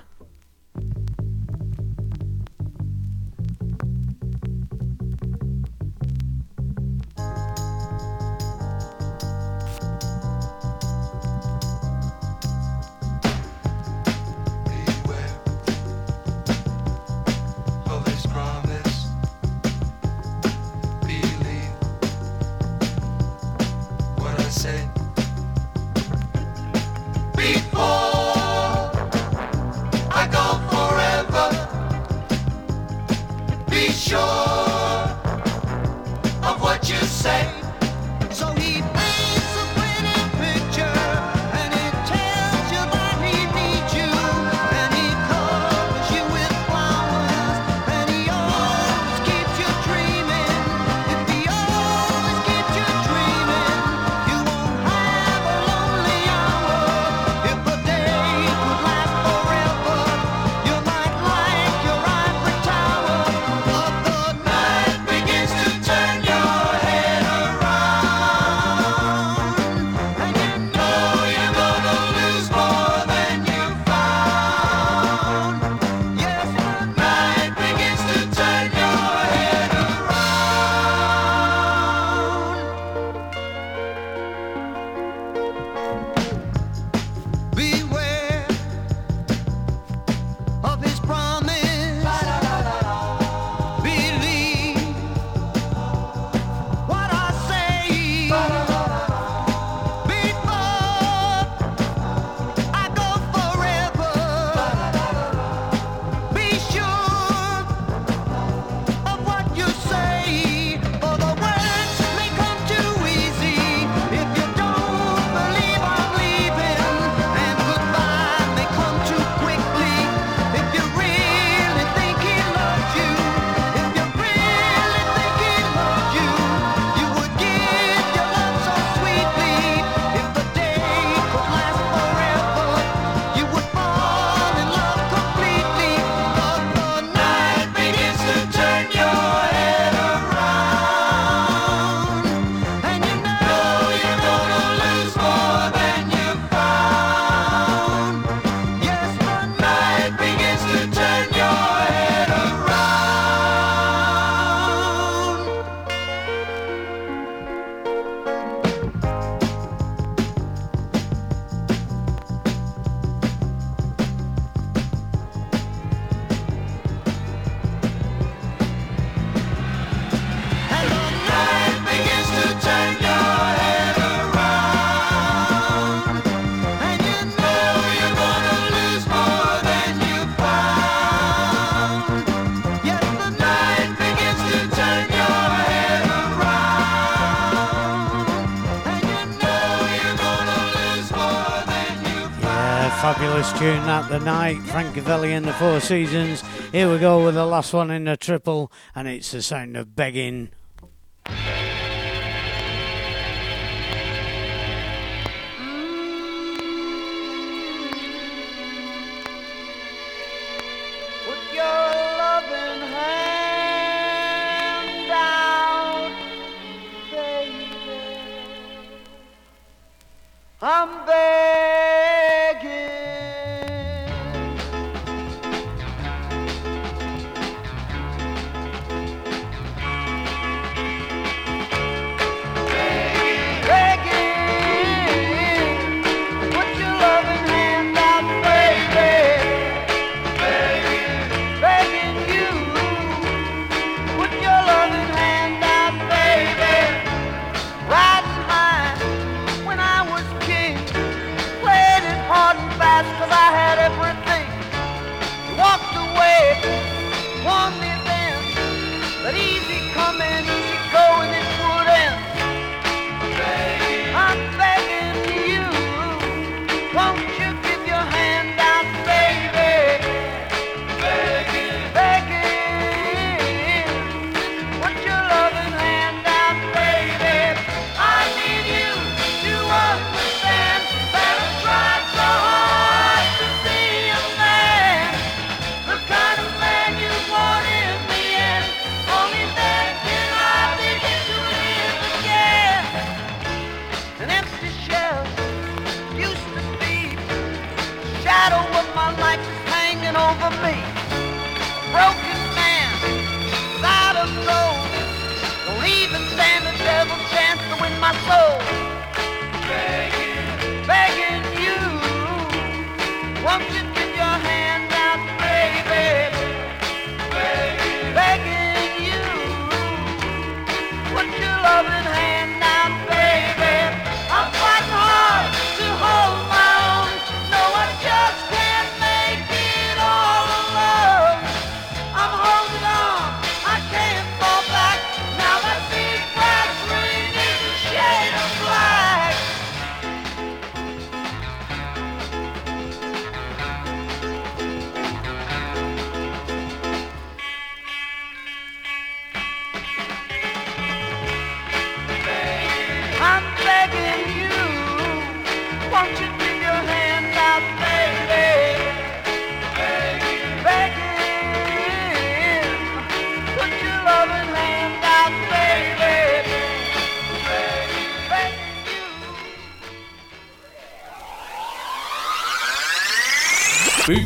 first 193.44 193.58
tune 193.58 193.90
at 193.90 194.08
the 194.08 194.20
night, 194.20 194.58
Frankie 194.68 195.02
Valli 195.02 195.34
in 195.34 195.44
the 195.44 195.52
Four 195.52 195.82
Seasons. 195.82 196.42
Here 196.72 196.90
we 196.90 196.98
go 196.98 197.26
with 197.26 197.36
the 197.36 197.46
last 197.46 197.74
one 197.74 197.92
in 197.92 198.06
the 198.06 198.16
triple, 198.16 198.72
and 198.96 199.06
it's 199.06 199.32
the 199.32 199.42
sound 199.42 199.76
of 199.76 199.98
begging. 199.98 200.52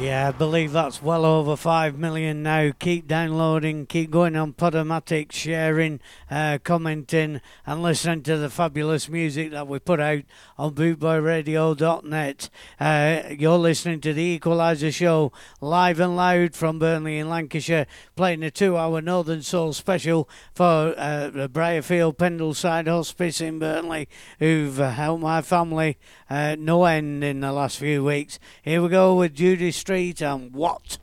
Yeah, 0.00 0.28
I 0.28 0.30
believe 0.32 0.72
that's 0.72 1.02
well 1.02 1.26
over 1.26 1.56
5 1.56 1.98
million 1.98 2.42
now. 2.42 2.70
Keep 2.78 3.06
downloading, 3.06 3.84
keep 3.84 4.10
going 4.10 4.34
on 4.34 4.54
Podomatic, 4.54 5.30
sharing, 5.30 6.00
uh, 6.30 6.56
commenting, 6.64 7.42
and 7.66 7.82
listening 7.82 8.22
to 8.22 8.38
the 8.38 8.48
fabulous 8.48 9.10
music 9.10 9.50
that 9.50 9.68
we 9.68 9.78
put 9.78 10.00
out 10.00 10.22
on 10.56 10.74
bootboyradio.net. 10.74 12.48
Uh, 12.80 13.22
you're 13.28 13.58
listening 13.58 14.00
to 14.00 14.14
the 14.14 14.22
Equalizer 14.22 14.90
Show 14.90 15.32
live 15.60 16.00
and 16.00 16.16
loud 16.16 16.54
from 16.54 16.78
Burnley 16.78 17.18
in 17.18 17.28
Lancashire, 17.28 17.86
playing 18.16 18.42
a 18.42 18.50
two 18.50 18.78
hour 18.78 19.02
Northern 19.02 19.42
Soul 19.42 19.74
special 19.74 20.30
for 20.54 20.94
uh, 20.96 21.28
the 21.28 21.50
Brierfield 21.50 22.16
Pendleside 22.16 22.88
Hospice 22.88 23.42
in 23.42 23.58
Burnley, 23.58 24.08
who've 24.38 24.78
helped 24.78 25.22
my 25.22 25.42
family 25.42 25.98
uh, 26.30 26.56
no 26.58 26.86
end 26.86 27.22
in 27.22 27.40
the 27.40 27.52
last 27.52 27.78
few 27.78 28.02
weeks. 28.02 28.38
Here 28.62 28.80
we 28.80 28.88
go 28.88 29.14
with 29.16 29.34
Judy 29.34 29.72
Street 29.90 30.22
and 30.22 30.52
What? 30.54 30.98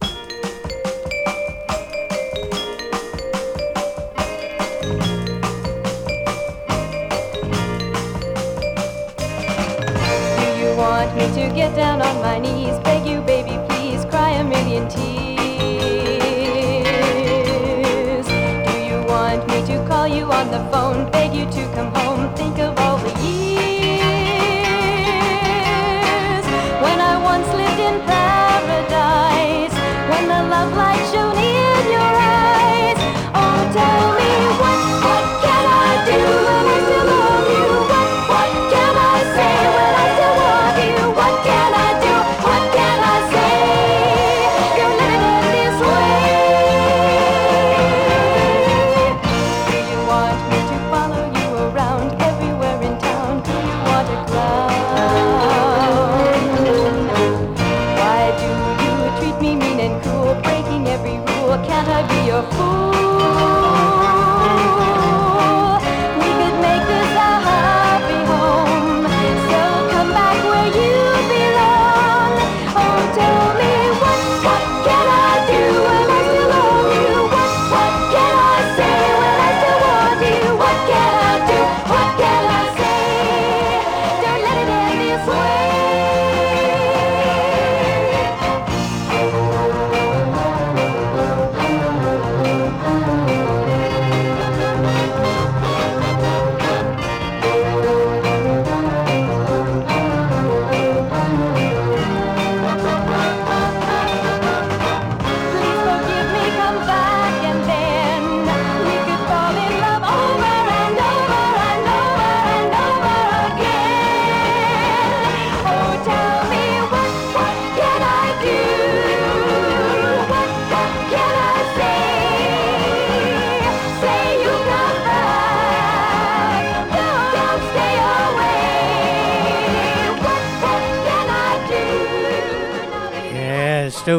Do 0.00 0.08
you 10.56 10.72
want 10.78 11.14
me 11.14 11.26
to 11.34 11.52
get 11.54 11.76
down 11.76 12.00
on 12.00 12.22
my 12.22 12.38
knees, 12.38 12.78
beg 12.78 13.06
you, 13.06 13.20
baby, 13.20 13.58
please, 13.68 14.06
cry 14.06 14.30
a 14.30 14.44
million 14.44 14.88
tears? 14.88 15.36
Do 18.26 18.78
you 18.80 19.04
want 19.06 19.46
me 19.48 19.60
to 19.66 19.84
call 19.86 20.08
you 20.08 20.24
on 20.32 20.50
the 20.50 20.60
phone, 20.72 20.85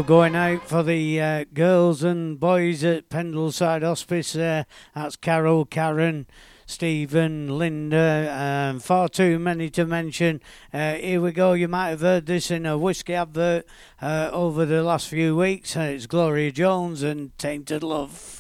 Going 0.06 0.36
out 0.36 0.68
for 0.68 0.84
the 0.84 1.20
uh, 1.20 1.46
girls 1.54 2.04
and 2.04 2.40
boys 2.40 2.84
at 2.84 3.10
Pendleside 3.10 3.82
Hospice 3.82 4.34
there. 4.34 4.66
That's 4.94 5.16
Carol, 5.16 5.66
Karen, 5.66 6.28
Stephen, 6.68 7.58
Linda, 7.58 8.32
um, 8.32 8.80
far 8.80 9.10
too 9.10 9.40
many 9.40 9.70
to 9.72 9.86
mention. 9.86 10.40
Uh, 10.72 10.94
here 10.94 11.20
we 11.20 11.32
go. 11.32 11.54
You 11.54 11.68
might 11.68 11.90
have 11.90 12.02
heard 12.02 12.28
this 12.28 12.52
in 12.52 12.66
a 12.66 12.78
whiskey 12.78 13.16
advert 13.16 13.66
uh, 14.02 14.30
over 14.32 14.66
the 14.66 14.84
last 14.84 15.08
few 15.08 15.36
weeks. 15.36 15.76
Uh, 15.76 15.92
it's 15.96 16.06
Gloria 16.06 16.52
Jones 16.52 17.02
and 17.02 17.38
Tainted 17.38 17.82
Love. 17.82 18.37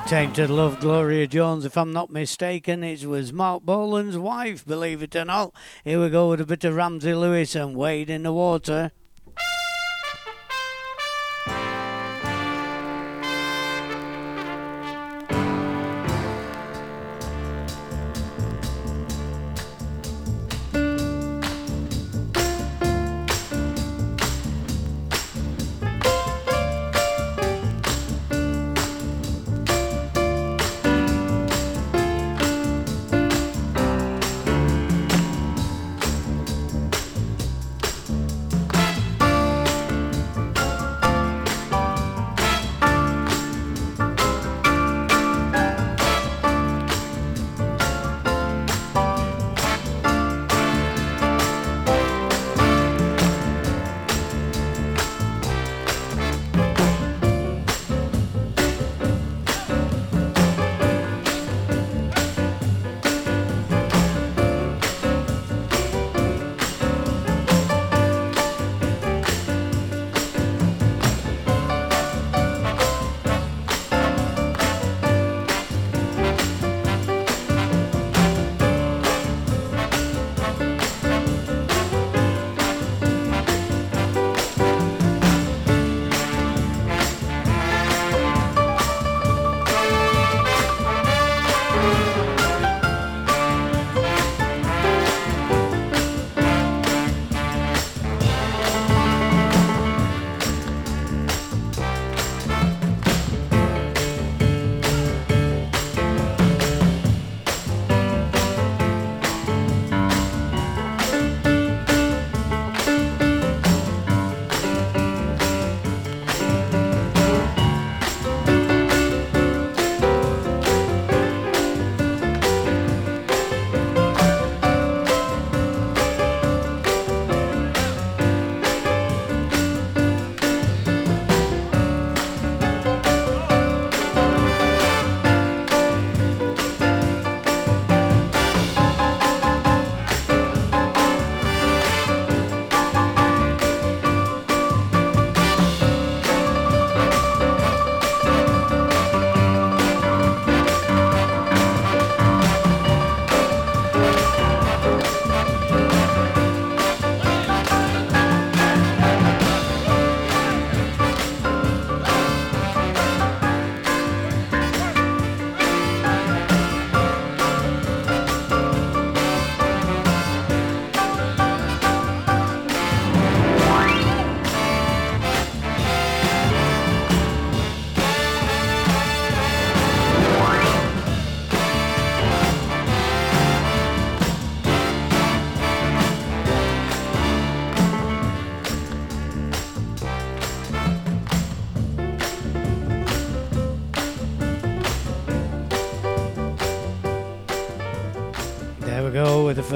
With 0.00 0.08
Tainted 0.08 0.50
Love, 0.50 0.80
Gloria 0.80 1.26
Jones. 1.26 1.64
If 1.64 1.76
I'm 1.76 1.92
not 1.92 2.10
mistaken, 2.10 2.82
it 2.82 3.04
was 3.04 3.32
Marc 3.32 3.64
Bolan's 3.64 4.16
wife, 4.16 4.64
believe 4.64 5.02
it 5.02 5.14
or 5.14 5.24
not. 5.24 5.52
Here 5.84 6.00
we 6.00 6.08
go 6.08 6.30
with 6.30 6.40
a 6.40 6.46
bit 6.46 6.64
of 6.64 6.74
Ramsey 6.74 7.14
Lewis 7.14 7.54
and 7.54 7.76
Wade 7.76 8.08
in 8.08 8.22
the 8.22 8.32
Water. 8.32 8.92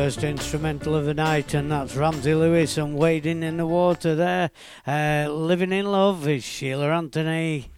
First 0.05 0.22
instrumental 0.22 0.94
of 0.94 1.06
the 1.06 1.14
night, 1.14 1.55
and 1.55 1.72
that's 1.72 1.97
Ramsey 1.97 2.35
Lewis 2.35 2.76
and 2.76 2.94
Wading 2.94 3.43
in 3.43 3.56
the 3.56 3.66
Water 3.66 4.14
there. 4.14 4.51
Uh, 4.86 5.32
Living 5.32 5.72
in 5.72 5.86
Love 5.86 6.28
is 6.28 6.44
Sheila 6.44 6.90
Anthony. 6.90 7.73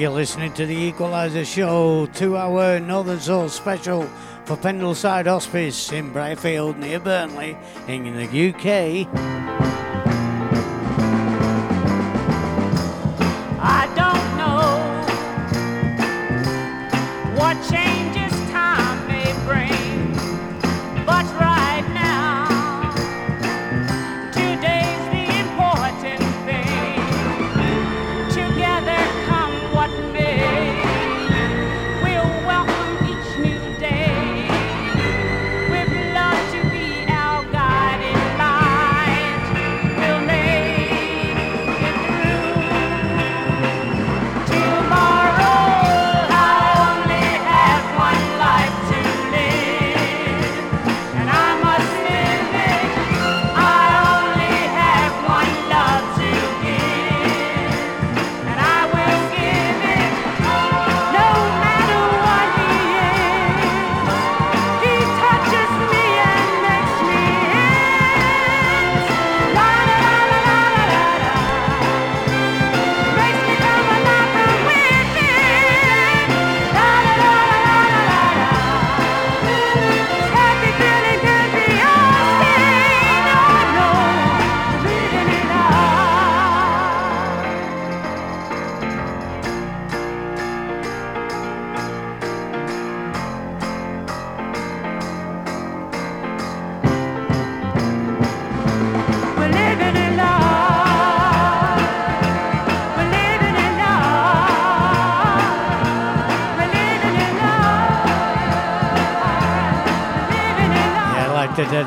You're 0.00 0.08
listening 0.08 0.54
to 0.54 0.64
the 0.64 0.92
Equaliser 0.92 1.44
Show, 1.44 2.06
two 2.14 2.34
hour 2.34 2.80
Northern 2.80 3.20
Soul 3.20 3.50
special 3.50 4.04
for 4.46 4.56
Pendleside 4.56 5.26
Hospice 5.26 5.92
in 5.92 6.10
Brierfield 6.10 6.78
near 6.78 6.98
Burnley 6.98 7.54
in 7.86 8.16
the 8.16 8.24
UK. 8.24 9.39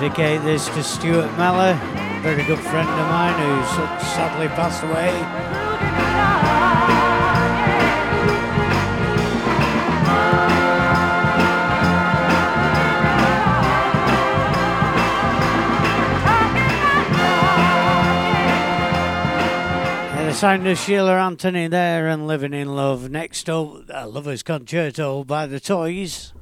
dedicate 0.09 0.43
this 0.43 0.67
to 0.67 0.83
Stuart 0.83 1.31
Meller, 1.37 1.79
a 1.81 2.21
very 2.21 2.43
good 2.43 2.59
friend 2.59 2.89
of 2.89 3.07
mine 3.07 3.39
who 3.39 3.63
sadly 4.03 4.49
passed 4.49 4.83
away. 4.83 5.11
sound 20.33 20.67
of 20.67 20.77
Sheila 20.77 21.17
Anthony 21.19 21.67
there 21.69 22.09
and 22.09 22.27
Living 22.27 22.53
in 22.53 22.75
Love. 22.75 23.09
Next 23.09 23.49
up, 23.49 23.87
Lover's 23.87 24.43
Concerto 24.43 25.23
by 25.23 25.45
The 25.45 25.61
Toys. 25.61 26.32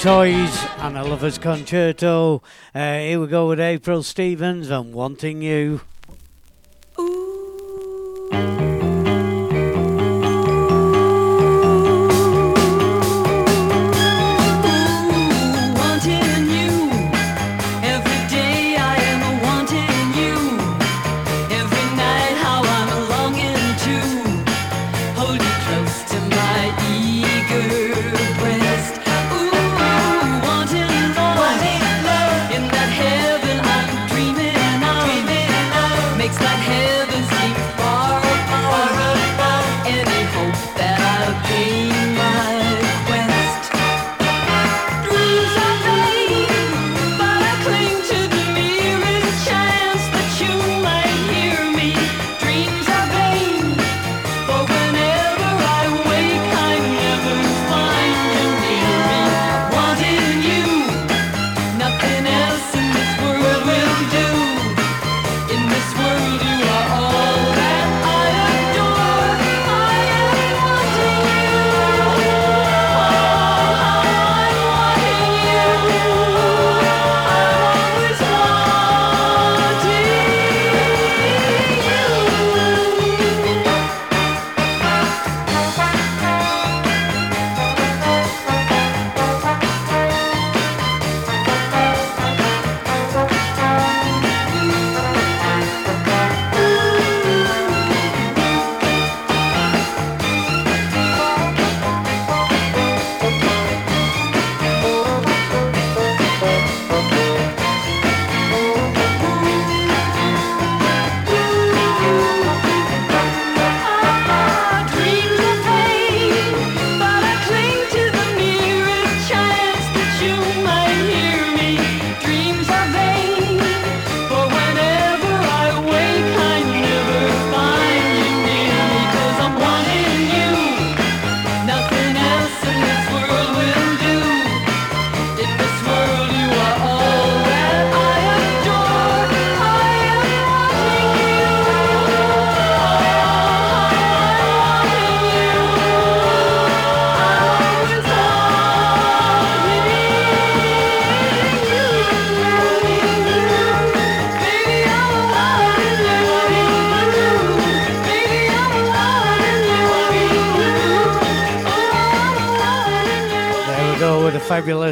Toys 0.00 0.64
and 0.78 0.96
a 0.96 1.04
Lover's 1.04 1.36
Concerto. 1.36 2.42
Uh, 2.74 2.94
here 2.94 3.20
we 3.20 3.26
go 3.26 3.48
with 3.48 3.60
April 3.60 4.02
Stevens 4.02 4.70
and 4.70 4.94
Wanting 4.94 5.42
You. 5.42 5.82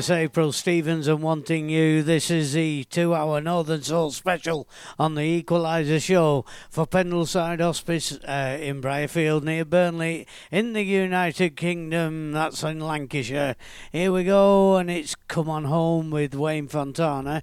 Fabulous 0.08 0.24
April 0.24 0.52
Stevens 0.52 1.06
and 1.06 1.22
Wanting 1.22 1.68
You. 1.68 2.02
This 2.02 2.30
is 2.30 2.54
the 2.54 2.84
two 2.84 3.14
hour 3.14 3.42
Northern 3.42 3.82
Soul 3.82 4.10
special 4.10 4.66
on 4.98 5.16
the 5.16 5.22
Equalizer 5.22 6.00
show 6.00 6.46
for 6.70 6.86
Pendleside 6.86 7.60
Hospice 7.60 8.12
uh, 8.26 8.56
in 8.58 8.80
Brierfield 8.80 9.42
near 9.42 9.66
Burnley 9.66 10.26
in 10.50 10.72
the 10.72 10.82
United 10.82 11.56
Kingdom. 11.56 12.32
That's 12.32 12.62
in 12.62 12.80
Lancashire. 12.80 13.54
Here 13.92 14.10
we 14.10 14.24
go, 14.24 14.76
and 14.76 14.90
it's 14.90 15.14
Come 15.14 15.50
On 15.50 15.64
Home 15.64 16.10
with 16.10 16.34
Wayne 16.34 16.68
Fontana. 16.68 17.42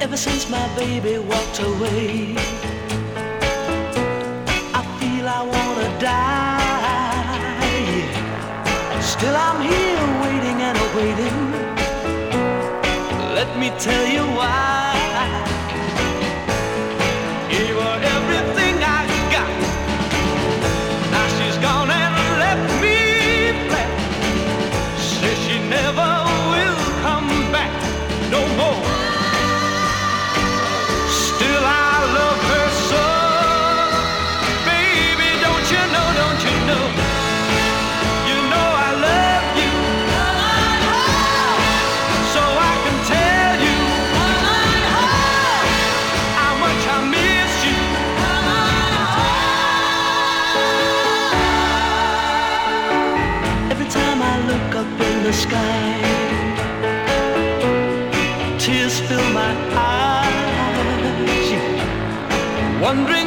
Ever 0.00 0.16
since 0.16 0.48
my 0.48 0.76
baby 0.76 1.18
walked 1.18 1.60
away, 1.60 2.57
I 5.28 5.42
wanna 5.42 5.90
die. 6.00 6.58
Still, 9.02 9.36
I'm 9.36 9.60
here 9.60 10.06
waiting 10.24 10.58
and 10.68 10.78
waiting. 10.96 11.38
Let 13.34 13.50
me 13.58 13.68
tell 13.78 14.06
you 14.06 14.24
why. 14.36 14.87
Sky, 55.44 55.94
tears 58.58 58.98
fill 59.06 59.28
my 59.40 59.52
eyes. 59.72 60.28
Wondering 62.82 63.17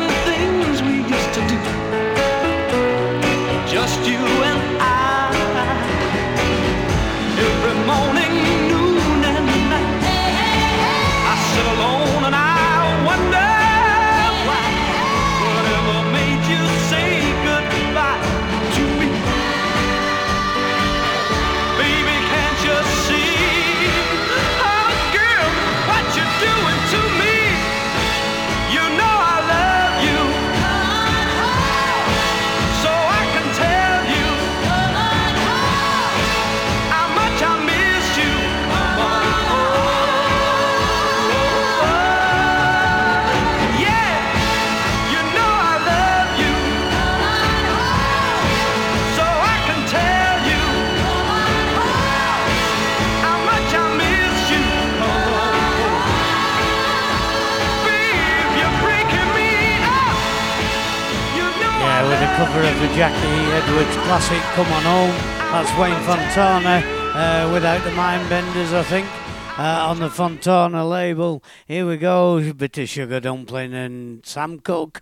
Jackie 62.96 63.52
Edwards 63.52 63.96
classic 64.04 64.42
Come 64.54 64.68
On 64.68 64.84
Home. 64.84 65.16
That's 65.52 65.72
Wayne 65.80 66.02
Fontana 66.04 66.84
uh, 67.16 67.52
without 67.54 67.84
the 67.84 67.90
Mindbenders, 67.92 68.74
I 68.74 68.84
think. 68.84 69.08
Uh, 69.58 69.90
on 69.90 70.00
the 70.00 70.10
Fontana 70.10 70.88
label. 70.88 71.44
Here 71.68 71.86
we 71.86 71.98
go, 71.98 72.38
a 72.38 72.54
bit 72.54 72.78
of 72.78 72.90
Sugar 72.90 73.20
Dumpling 73.20 73.74
and 73.74 74.26
Sam 74.26 74.60
Cooke. 74.60 75.02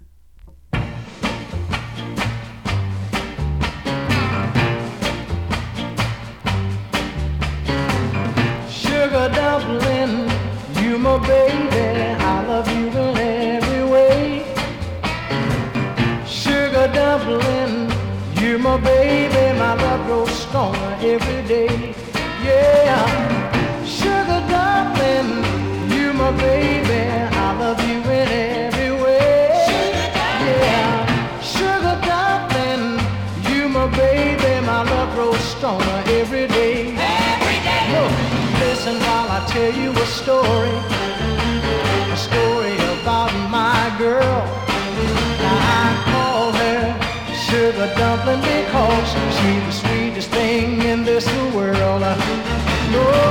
Sugar 8.70 9.30
dumpling, 9.34 10.30
you 10.84 10.98
my 10.98 11.18
baby, 11.26 11.69
every 21.02 21.42
day. 21.48 21.96
Yeah, 22.44 23.86
sugar 23.86 24.44
dumpling, 24.52 25.32
you 25.92 26.12
my 26.14 26.32
baby, 26.32 27.02
I 27.32 27.58
love 27.58 27.80
you 27.88 28.00
in 28.00 28.28
every 28.28 28.92
way. 29.02 29.48
Yeah, 30.44 31.42
sugar 31.42 31.98
dumpling, 32.04 33.00
you 33.50 33.70
my 33.70 33.88
baby, 33.96 34.66
my 34.66 34.84
love 34.84 35.16
grows 35.16 35.40
stronger 35.40 36.04
every 36.08 36.48
day. 36.48 36.96
Every 36.98 37.60
day. 37.64 37.86
Look, 37.96 38.12
listen 38.60 38.96
while 39.00 39.30
I 39.32 39.46
tell 39.48 39.74
you 39.74 39.92
a 39.92 40.06
story, 40.06 40.76
a 42.12 42.18
story 42.18 42.76
about 43.00 43.32
my 43.50 43.96
girl. 43.98 44.44
Now 45.40 45.60
I 45.80 46.04
call 46.12 46.52
her 46.52 46.84
sugar 47.48 47.88
dumpling 47.96 48.42
because 48.42 49.08
she's 49.14 49.36
sweetest 49.40 49.82
thing 49.84 49.99
in 50.90 51.04
this 51.04 51.28
world. 51.54 52.02
No, 52.02 53.29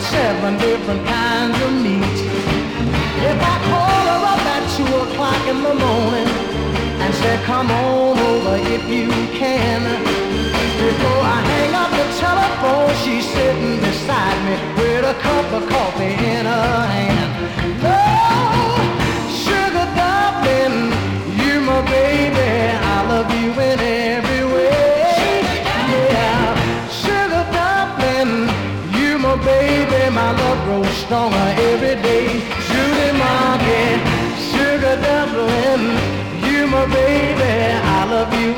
with 0.00 0.08
seven 0.08 0.56
different 0.58 1.06
kinds 1.06 1.56
of 1.60 1.72
meat. 1.72 2.18
If 3.30 3.38
I 3.52 3.56
call 3.70 4.02
her 4.10 4.22
up 4.32 4.44
at 4.56 4.64
two 4.76 4.90
o'clock 5.04 5.42
in 5.46 5.58
the 5.62 5.74
morning 5.74 6.30
and 7.02 7.14
say, 7.14 7.36
come 7.44 7.70
on 7.70 8.18
over 8.18 8.56
if 8.56 8.84
you 8.88 9.08
can. 9.36 9.80
Before 10.80 11.22
I 11.36 11.40
hang 11.52 11.74
up 11.74 11.90
the 11.90 12.06
telephone, 12.18 12.94
she's 13.02 13.26
sitting 13.28 13.76
beside 13.80 14.38
me 14.46 14.54
with 14.78 15.04
a 15.04 15.16
cup 15.20 15.52
of 15.52 15.68
coffee 15.68 16.16
in 16.36 16.46
her 16.46 16.86
hand. 16.96 17.30
Oh, 17.84 18.80
sugar 19.44 19.88
dumpling, 20.00 20.76
you 21.40 21.60
my 21.60 21.80
baby, 21.82 22.50
I 22.94 23.06
love 23.08 23.30
you 23.40 23.50
in 23.52 23.80
every 23.80 24.29
my 30.14 30.32
love 30.32 30.64
grows 30.64 30.96
stronger 31.04 31.54
every 31.70 31.96
day. 32.02 32.26
Judy 32.68 33.10
Monkey, 33.22 33.86
sugar 34.50 34.96
dumpling, 35.04 35.84
you 36.44 36.66
my 36.66 36.86
baby, 36.86 37.52
I 37.98 38.04
love 38.04 38.32
you 38.34 38.50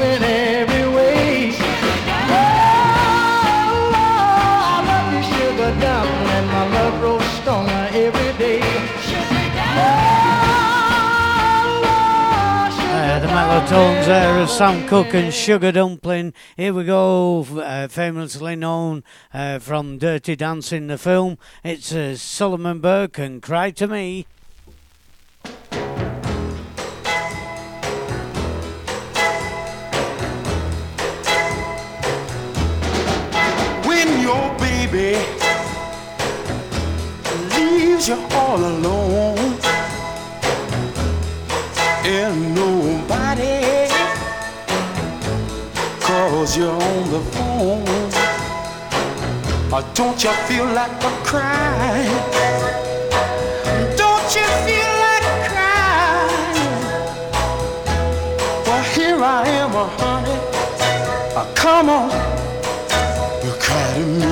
tones 13.66 14.06
there 14.06 14.38
of 14.38 14.50
Sam 14.50 14.86
Cooke 14.88 15.14
and 15.14 15.32
Sugar 15.32 15.72
Dumpling. 15.72 16.32
Here 16.56 16.72
we 16.72 16.84
go, 16.84 17.46
uh, 17.58 17.88
famously 17.88 18.56
known 18.56 19.04
uh, 19.32 19.58
from 19.58 19.98
Dirty 19.98 20.36
Dancing, 20.36 20.86
the 20.86 20.98
film. 20.98 21.38
It's 21.62 21.92
uh, 21.94 22.16
Solomon 22.16 22.80
Burke 22.80 23.18
and 23.18 23.42
Cry 23.42 23.70
to 23.72 23.86
Me. 23.86 24.26
when 33.84 34.20
your 34.20 34.54
baby 34.58 35.18
leaves 37.56 38.08
you 38.08 38.16
all 38.32 38.58
alone 38.58 39.58
and 42.04 42.54
nobody 42.54 42.71
calls 46.42 46.56
you 46.56 46.66
on 46.66 47.10
the 47.12 47.20
phone. 47.34 47.86
Or 49.72 49.82
don't 49.94 50.24
you 50.24 50.32
feel 50.48 50.64
like 50.64 50.90
a 50.90 51.10
crying 51.24 52.18
don't 53.96 54.28
you 54.36 54.46
feel 54.66 54.92
like 55.04 55.28
crying 55.48 56.82
well 58.66 58.84
here 58.94 59.22
i 59.22 59.48
am 59.62 59.74
honey. 59.98 60.38
Come 61.54 61.88
on. 61.88 62.10
You 63.44 63.52
cry 63.64 63.94
to 63.94 64.04
me 64.06 64.31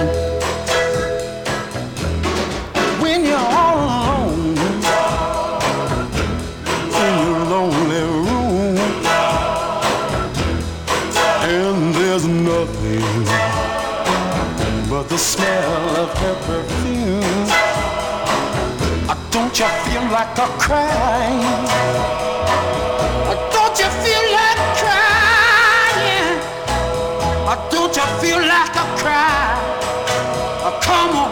smell 15.20 15.96
of 16.02 16.10
her 16.18 16.34
perfume. 16.46 17.48
Uh, 19.08 19.14
don't 19.30 19.58
you 19.58 19.66
feel 19.84 20.02
like 20.10 20.38
a? 20.38 20.46
Uh, 23.28 23.34
Don't 23.52 23.78
you 23.78 23.90
feel 24.02 24.24
like 24.38 24.60
crying? 24.80 26.38
Uh, 27.46 27.56
don't 27.70 27.94
you 27.94 28.06
feel 28.20 28.38
like 28.40 28.74
a 28.74 28.86
cry? 29.00 29.54
Uh, 30.66 30.72
come 30.80 31.12
on, 31.22 31.30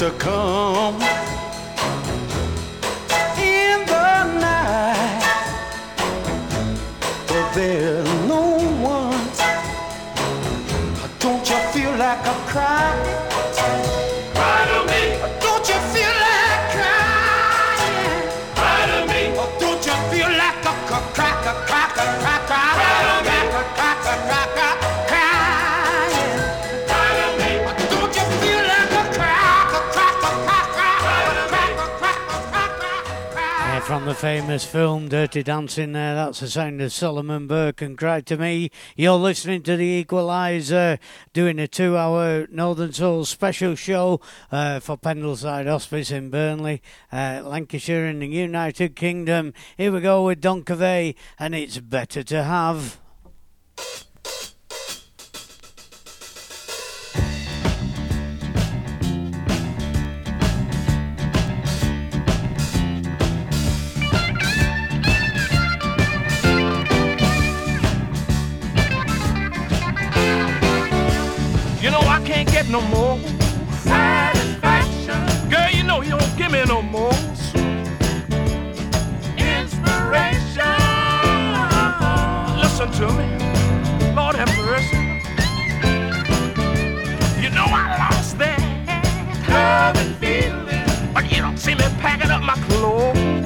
to 0.00 0.10
come 0.12 1.09
famous 34.20 34.66
film 34.66 35.08
Dirty 35.08 35.42
Dancing 35.42 35.92
there, 35.92 36.14
that's 36.14 36.40
the 36.40 36.48
sound 36.48 36.82
of 36.82 36.92
Solomon 36.92 37.46
Burke 37.46 37.80
and 37.80 37.96
Cry 37.96 38.20
to 38.20 38.36
Me. 38.36 38.70
You're 38.94 39.16
listening 39.16 39.62
to 39.62 39.78
The 39.78 39.86
Equalizer, 39.86 40.98
doing 41.32 41.58
a 41.58 41.66
two 41.66 41.96
hour 41.96 42.46
Northern 42.50 42.92
Soul 42.92 43.24
special 43.24 43.74
show 43.76 44.20
uh, 44.52 44.78
for 44.80 44.98
Pendleside 44.98 45.66
Hospice 45.66 46.10
in 46.10 46.28
Burnley, 46.28 46.82
uh, 47.10 47.40
Lancashire 47.42 48.04
in 48.04 48.18
the 48.18 48.26
United 48.26 48.94
Kingdom. 48.94 49.54
Here 49.78 49.90
we 49.90 50.02
go 50.02 50.26
with 50.26 50.42
Don 50.42 50.64
Covay, 50.64 51.14
and 51.38 51.54
it's 51.54 51.78
better 51.78 52.22
to 52.22 52.44
have. 52.44 53.00
No 72.70 72.80
more 72.82 73.18
satisfaction. 73.82 75.50
Girl, 75.50 75.70
you 75.70 75.82
know 75.82 76.02
you 76.02 76.10
don't 76.10 76.36
give 76.36 76.52
me 76.52 76.62
no 76.66 76.80
more 76.80 77.12
inspiration. 79.36 80.62
Listen 82.60 82.90
to 82.92 83.08
me, 83.18 83.26
Lord 84.14 84.36
have 84.36 84.56
mercy. 84.58 84.96
You 87.42 87.50
know 87.50 87.66
I 87.66 87.96
lost 87.98 88.38
that 88.38 88.60
love 89.48 89.96
and 89.96 90.14
feeling, 90.16 91.12
but 91.12 91.28
you 91.32 91.42
don't 91.42 91.58
see 91.58 91.74
me 91.74 91.84
packing 91.98 92.30
up 92.30 92.42
my 92.42 92.54
clothes. 92.68 93.39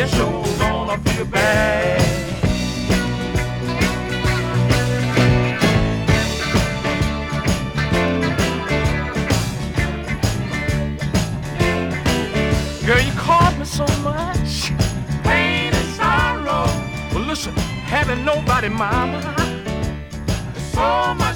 Girl, 0.00 0.08
you 12.98 13.12
caused 13.12 13.58
me 13.58 13.64
so 13.66 13.86
much. 14.02 14.72
Well, 17.12 17.24
listen, 17.26 17.54
having 17.84 18.24
nobody, 18.24 18.70
mama, 18.70 19.20
so 20.72 21.14
much 21.14 21.29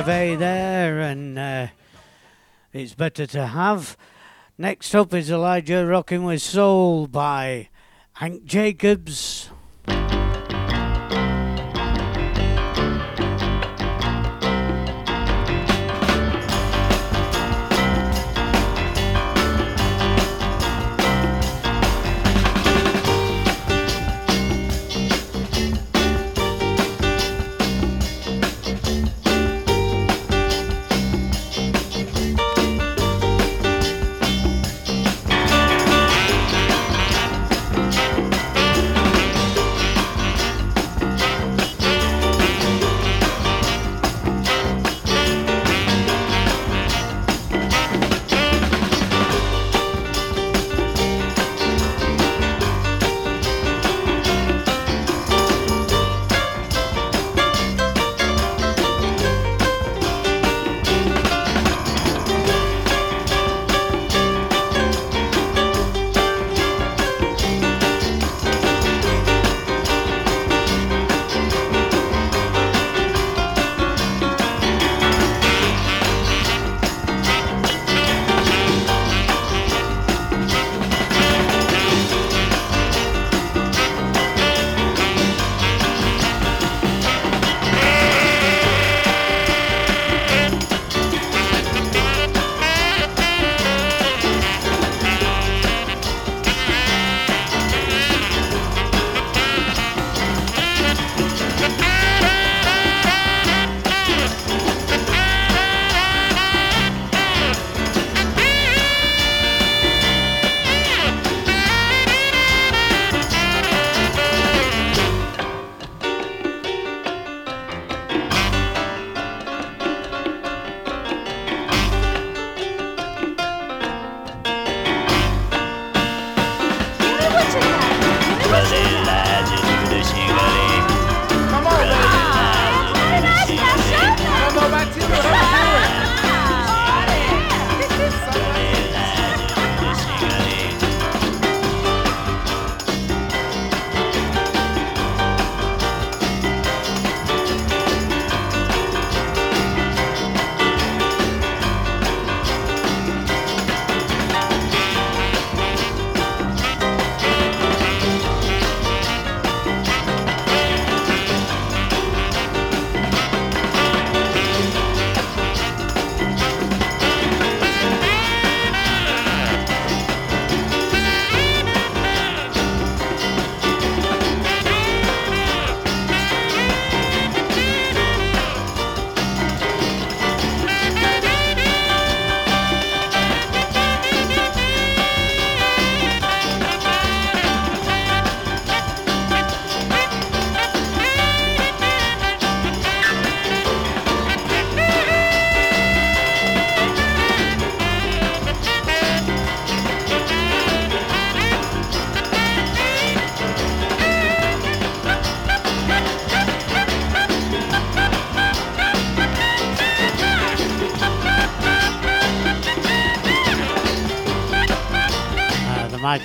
Fabulous 0.00 0.38
Don 0.38 0.38
Covay 0.38 0.38
there, 0.38 1.00
and 1.00 1.38
uh, 1.38 1.66
it's 2.72 2.94
better 2.94 3.26
to 3.26 3.46
have. 3.46 3.96
Next 4.56 4.94
up 4.94 5.12
is 5.14 5.30
Elijah 5.30 5.86
Rocking 5.86 6.24
with 6.24 6.42
Soul 6.42 7.06
by 7.06 7.68
Hank 8.14 8.44
Jacobs. 8.44 9.29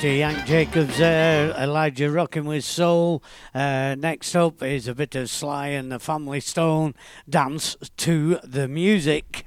Mighty 0.05 0.19
Hank 0.19 0.45
Jacobs 0.45 0.99
there, 0.99 1.49
Elijah 1.57 2.11
rocking 2.11 2.45
with 2.45 2.63
soul. 2.63 3.23
Uh, 3.55 3.95
next 3.97 4.35
up 4.35 4.61
is 4.61 4.87
a 4.87 4.93
bit 4.93 5.15
of 5.15 5.31
Sly 5.31 5.69
and 5.69 5.91
the 5.91 5.97
Family 5.97 6.39
Stone 6.41 6.93
dance 7.27 7.75
to 7.97 8.37
the. 8.43 8.67
Music. 8.67 9.44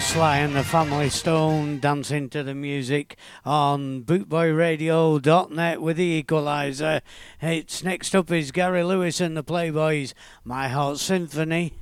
Sly 0.00 0.38
and 0.38 0.54
the 0.54 0.62
Family 0.62 1.08
Stone 1.08 1.80
dancing 1.80 2.28
to 2.30 2.42
the 2.42 2.54
music 2.54 3.16
on 3.44 4.02
bootboyradio.net 4.02 5.82
with 5.82 5.96
the 5.96 6.04
equalizer. 6.04 7.00
It's 7.42 7.82
next 7.82 8.14
up 8.14 8.30
is 8.30 8.52
Gary 8.52 8.84
Lewis 8.84 9.20
and 9.20 9.36
the 9.36 9.42
Playboys, 9.42 10.14
My 10.44 10.68
Heart 10.68 10.98
Symphony. 10.98 11.72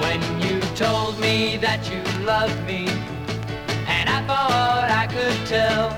when 0.00 0.40
you 0.40 0.60
told 0.74 1.20
me 1.20 1.56
that 1.58 1.88
you 1.90 2.02
loved 2.24 2.66
me. 2.66 2.79
Tell 5.50 5.88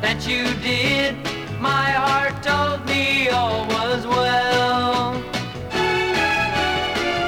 that 0.00 0.26
you 0.26 0.44
did. 0.64 1.12
My 1.60 1.90
heart 2.04 2.36
told 2.42 2.80
me 2.88 3.28
all 3.28 3.66
was 3.68 4.00
well. 4.06 5.12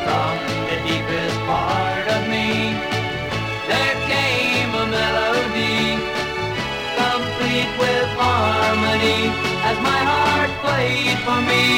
From 0.07 0.37
the 0.71 0.79
deepest 0.89 1.37
part 1.45 2.07
of 2.17 2.23
me, 2.33 2.73
there 3.69 3.97
came 4.09 4.73
a 4.85 4.87
melody, 4.99 6.01
complete 6.97 7.73
with 7.83 8.09
harmony, 8.25 9.21
as 9.69 9.77
my 9.91 10.01
heart 10.13 10.53
played 10.65 11.19
for 11.29 11.41
me 11.45 11.76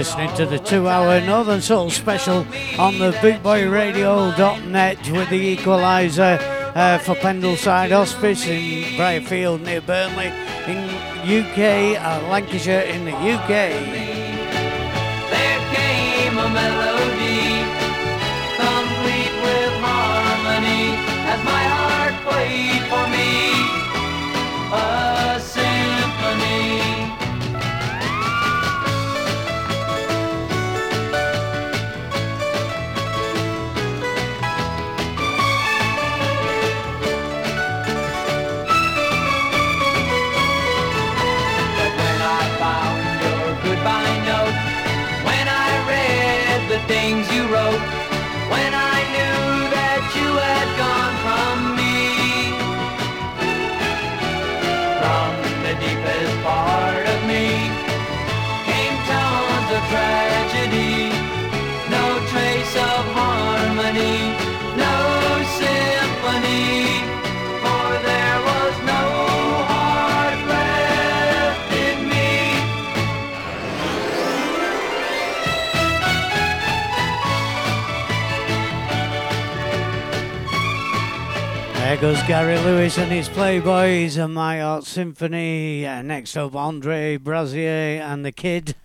listening 0.00 0.34
to 0.34 0.46
the 0.46 0.58
two 0.58 0.88
hour 0.88 1.20
Northern 1.20 1.60
Soul 1.60 1.90
special 1.90 2.38
on 2.78 2.98
the 2.98 3.12
bootboyradio.net 3.20 4.96
with 5.12 5.28
the 5.28 5.36
equalizer 5.36 6.38
uh, 6.74 6.96
for 6.96 7.14
Pendleside 7.16 7.90
Hospice 7.90 8.46
in 8.46 8.82
Brierfield 8.96 9.60
near 9.60 9.82
Burnley 9.82 10.28
in 10.66 10.78
UK, 11.28 12.00
uh, 12.00 12.26
Lancashire 12.30 12.80
in 12.80 13.04
the 13.04 13.12
UK. 13.12 13.48
There 15.28 15.60
came 15.74 16.38
a 16.38 16.48
melody, 16.48 17.60
complete 18.56 19.34
with 19.44 19.74
harmony, 19.84 20.96
as 21.28 21.44
my 21.44 21.62
heart 21.76 22.14
played 22.24 22.82
for 22.88 23.06
me 23.10 23.49
There 81.90 82.00
goes 82.00 82.22
Gary 82.22 82.56
Lewis 82.56 82.98
and 82.98 83.10
his 83.10 83.28
Playboys 83.28 84.16
and 84.16 84.32
My 84.32 84.60
Heart 84.60 84.84
Symphony. 84.84 85.84
Uh, 85.84 86.02
next 86.02 86.36
up, 86.36 86.54
Andre 86.54 87.16
Brazier 87.16 88.00
and 88.00 88.24
the 88.24 88.30
Kid. 88.30 88.76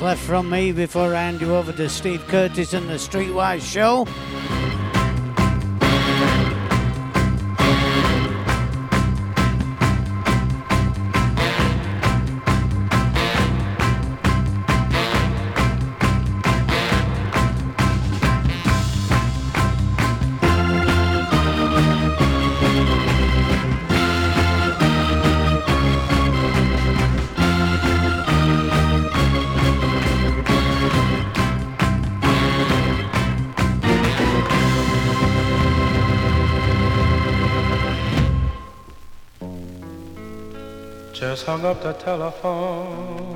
Left 0.00 0.22
from 0.22 0.48
me 0.48 0.72
before 0.72 1.14
I 1.14 1.22
hand 1.22 1.40
you 1.40 1.54
over 1.54 1.72
to 1.72 1.88
Steve 1.88 2.26
Curtis 2.28 2.72
and 2.72 2.88
the 2.88 2.94
Streetwise 2.94 3.60
Show. 3.60 4.06
just 41.40 41.48
hung 41.48 41.64
up 41.64 41.82
the 41.82 41.94
telephone. 41.94 43.26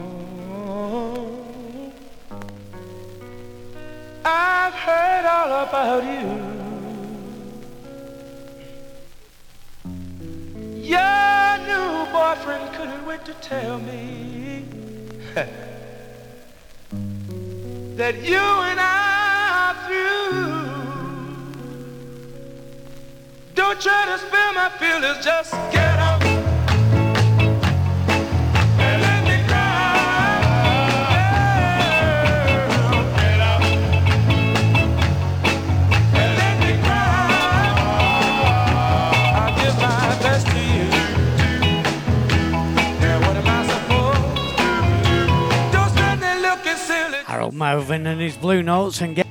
I've 4.22 4.74
heard 4.74 5.24
all 5.24 5.64
about 5.64 6.04
you. 6.04 6.28
Your 10.92 11.58
new 11.70 12.04
boyfriend 12.12 12.74
couldn't 12.74 13.06
wait 13.06 13.24
to 13.24 13.32
tell 13.34 13.78
me 13.78 14.66
that 17.96 18.16
you 18.22 18.44
and 18.68 18.80
I 18.80 18.92
are 19.64 19.76
through. 19.86 20.52
Don't 23.54 23.80
try 23.80 24.04
to 24.04 24.18
spare 24.18 24.52
my 24.52 24.68
feelings, 24.78 25.24
just 25.24 25.52
get. 25.72 25.83
Melvin 47.54 48.06
and 48.06 48.20
his 48.20 48.36
Blue 48.36 48.62
Notes 48.62 49.00
and 49.00 49.14
get 49.14 49.23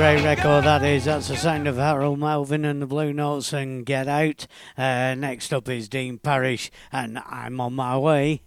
great 0.00 0.24
record 0.24 0.64
that 0.64 0.82
is. 0.82 1.04
That's 1.04 1.28
the 1.28 1.36
sound 1.36 1.68
of 1.68 1.76
Harold 1.76 2.18
Melvin 2.18 2.64
and 2.64 2.80
the 2.80 2.86
Blue 2.86 3.12
Notes 3.12 3.52
and 3.52 3.84
Get 3.84 4.08
Out. 4.08 4.46
Uh, 4.78 5.14
next 5.14 5.52
up 5.52 5.68
is 5.68 5.90
Dean 5.90 6.16
Parrish 6.16 6.70
and 6.90 7.18
I'm 7.18 7.60
on 7.60 7.74
my 7.74 7.98
way. 7.98 8.40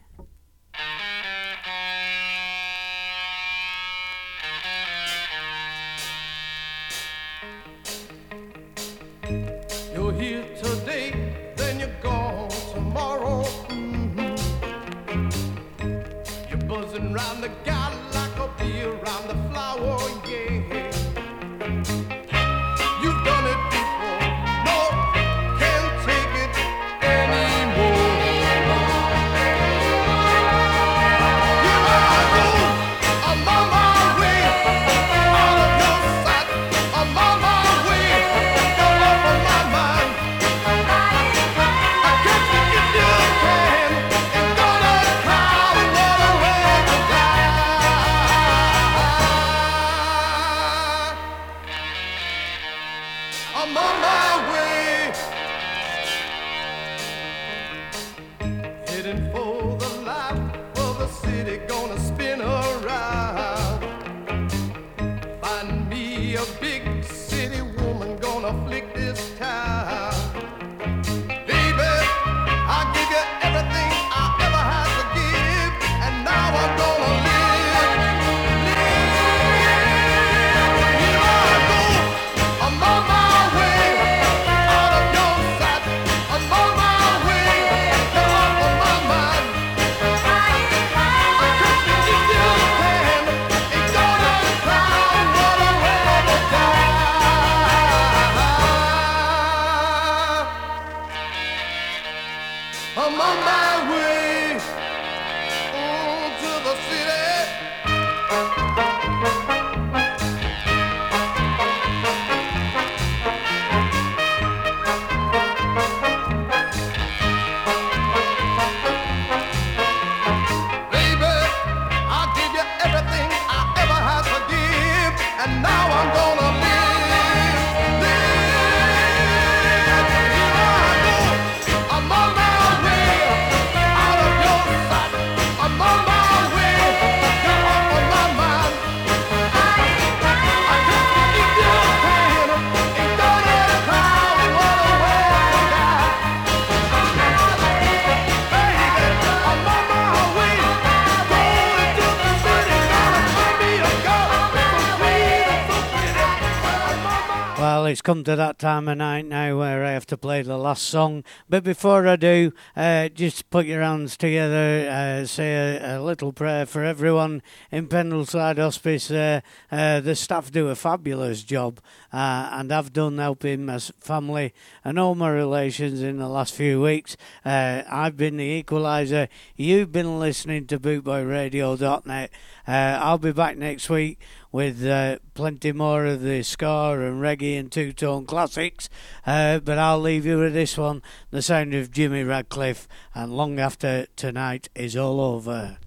Come 158.03 158.23
to 158.25 158.35
that 158.35 158.59
time 158.59 158.89
of 158.89 158.97
night 158.97 159.25
now 159.25 159.57
where 159.57 159.85
I 159.85 159.91
have 159.91 160.05
to 160.07 160.17
play 160.17 160.41
the 160.41 160.57
last 160.57 160.83
song. 160.83 161.23
But 161.49 161.63
before 161.63 162.05
I 162.05 162.17
do, 162.17 162.51
uh, 162.75 163.07
just 163.07 163.49
put 163.49 163.65
your 163.65 163.81
hands 163.81 164.17
together, 164.17 164.89
uh, 164.89 165.25
say 165.25 165.77
a, 165.77 165.99
a 165.99 166.01
little 166.01 166.33
prayer 166.33 166.65
for 166.65 166.83
everyone 166.83 167.41
in 167.71 167.87
Pendleside 167.87 168.57
Hospice. 168.57 169.09
Uh, 169.09 169.39
uh, 169.71 170.01
the 170.01 170.15
staff 170.15 170.51
do 170.51 170.67
a 170.67 170.75
fabulous 170.75 171.43
job, 171.43 171.79
uh, 172.11 172.49
and 172.51 172.73
I've 172.73 172.91
done 172.91 173.17
helping 173.19 173.65
my 173.65 173.79
family 173.79 174.53
and 174.83 174.99
all 174.99 175.15
my 175.15 175.29
relations 175.29 176.01
in 176.01 176.17
the 176.17 176.27
last 176.27 176.53
few 176.53 176.81
weeks. 176.81 177.15
Uh, 177.45 177.83
I've 177.89 178.17
been 178.17 178.35
the 178.35 178.61
equaliser. 178.61 179.29
You've 179.55 179.93
been 179.93 180.19
listening 180.19 180.67
to 180.67 180.79
bootboyradio.net. 180.79 182.31
I'll 182.67 183.17
be 183.17 183.31
back 183.31 183.57
next 183.57 183.89
week 183.89 184.19
with 184.53 184.85
uh, 184.85 185.17
plenty 185.33 185.73
more 185.73 186.05
of 186.05 186.21
the 186.21 186.41
ska 186.43 186.93
and 186.93 187.21
reggae 187.21 187.59
and 187.59 187.69
two 187.69 187.91
tone 187.91 188.25
classics. 188.25 188.87
Uh, 189.27 189.59
but 189.59 189.77
I'll 189.77 189.99
leave 189.99 190.25
you 190.25 190.37
with 190.39 190.53
this 190.53 190.77
one 190.77 191.01
the 191.31 191.41
sound 191.41 191.73
of 191.73 191.91
Jimmy 191.91 192.23
Radcliffe, 192.23 192.87
and 193.13 193.35
long 193.35 193.59
after 193.59 194.05
tonight 194.15 194.69
is 194.73 194.95
all 194.95 195.19
over. 195.19 195.79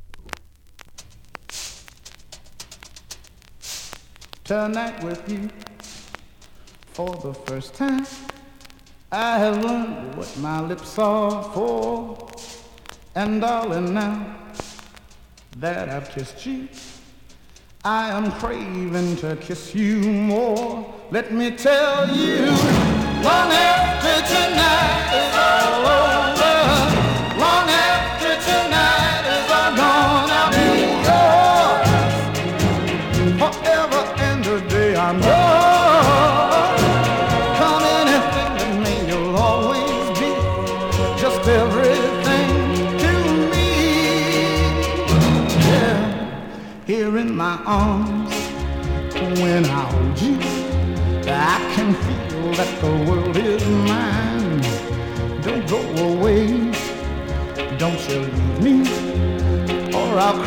tonight 4.47 5.03
with 5.03 5.29
you 5.29 5.51
for 6.93 7.17
the 7.17 7.35
first 7.35 7.75
time. 7.75 8.07
I 9.11 9.39
have 9.39 9.65
learned 9.65 10.15
what 10.15 10.33
my 10.39 10.61
lips 10.61 10.97
are 11.01 11.43
for, 11.53 12.31
and 13.17 13.41
darling, 13.41 13.93
now 13.93 14.37
that 15.57 15.89
I've 15.89 16.11
kissed 16.11 16.47
you, 16.47 16.69
I 17.89 18.09
am 18.09 18.33
craving 18.33 19.15
to 19.19 19.37
kiss 19.37 19.73
you 19.73 20.01
more. 20.01 20.93
Let 21.13 21.31
me 21.33 21.53
tell 21.53 22.09
you, 22.17 22.47
long 23.23 23.53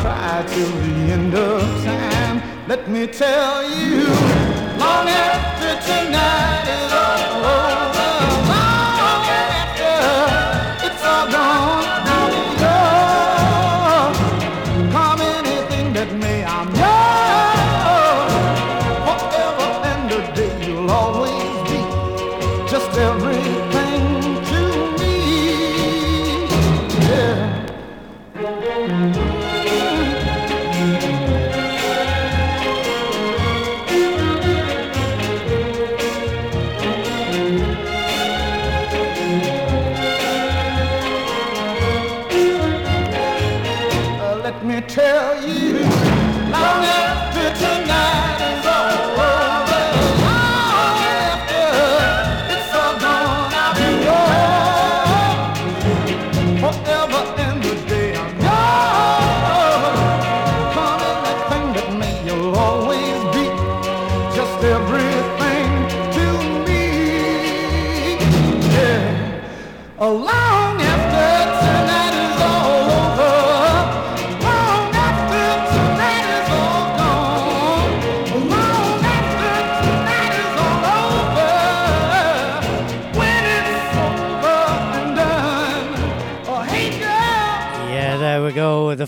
cry 0.00 0.44
till 0.48 0.70
the 0.84 1.12
end 1.12 1.34
of 1.34 1.60
time. 1.84 2.42
Let 2.68 2.88
me 2.88 3.06
tell 3.06 3.62
you, 3.68 4.06
long 4.78 5.06
after 5.08 5.70
tonight 5.88 6.59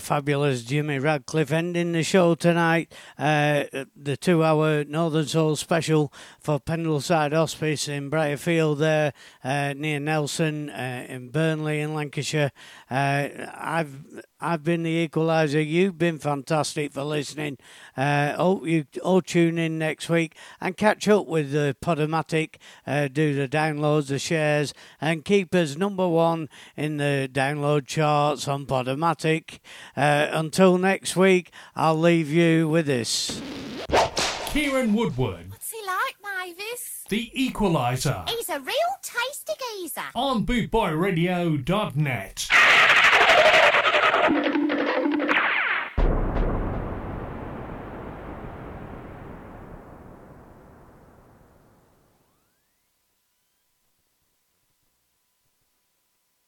fabulous 0.03 0.63
Jimmy 0.63 0.99
Radcliffe 0.99 1.51
ending 1.51 1.93
the 1.93 2.03
show 2.03 2.35
tonight. 2.35 2.93
Uh, 3.17 3.63
the 3.95 4.17
two 4.17 4.43
hour 4.43 4.83
Northern 4.83 5.25
Soul 5.25 5.55
special 5.55 6.11
for 6.41 6.59
Pendleside 6.59 7.31
Hospice 7.31 7.87
in 7.87 8.11
Brierfield, 8.11 8.79
there 8.79 9.13
uh, 9.43 9.73
near 9.73 10.01
Nelson 10.01 10.69
uh, 10.69 11.05
in 11.07 11.29
Burnley 11.29 11.79
in 11.79 11.93
Lancashire. 11.93 12.51
Uh, 12.91 13.29
I've 13.55 14.03
I've 14.43 14.63
been 14.63 14.83
the 14.83 15.07
equaliser. 15.07 15.65
You've 15.65 15.97
been 15.97 16.19
fantastic 16.19 16.91
for 16.91 17.03
listening. 17.03 17.57
Uh, 17.95 18.33
hope 18.33 18.67
you 18.67 18.85
all 19.01 19.21
tune 19.21 19.57
in 19.57 19.79
next 19.79 20.09
week 20.09 20.35
and 20.59 20.75
catch 20.75 21.07
up 21.07 21.27
with 21.27 21.53
the 21.53 21.77
Podomatic, 21.81 22.55
uh, 22.85 23.07
do 23.07 23.33
the 23.33 23.47
downloads, 23.47 24.07
the 24.07 24.19
shares, 24.19 24.73
and 24.99 25.23
keep 25.23 25.55
us 25.55 25.77
number 25.77 26.07
one 26.09 26.49
in 26.75 26.97
the 26.97 27.29
download 27.31 27.87
charts 27.87 28.47
on 28.49 28.65
Podomatic. 28.65 29.59
Uh, 29.95 30.27
until 30.31 30.77
next 30.77 31.15
week, 31.15 31.51
I'll 31.73 31.97
leave 31.97 32.29
you 32.29 32.67
with 32.67 32.85
this. 32.85 33.41
Kieran 34.47 34.93
Woodward, 34.93 35.49
What's 35.51 35.71
he 35.71 35.79
like, 35.85 36.15
Mavis? 36.21 36.92
The 37.13 37.29
equaliser, 37.37 38.27
He's 38.27 38.49
a 38.49 38.59
real 38.59 38.73
tasty 39.03 39.53
geezer. 39.77 40.01
on 40.15 40.47
bootboyradio.net. 40.47 42.47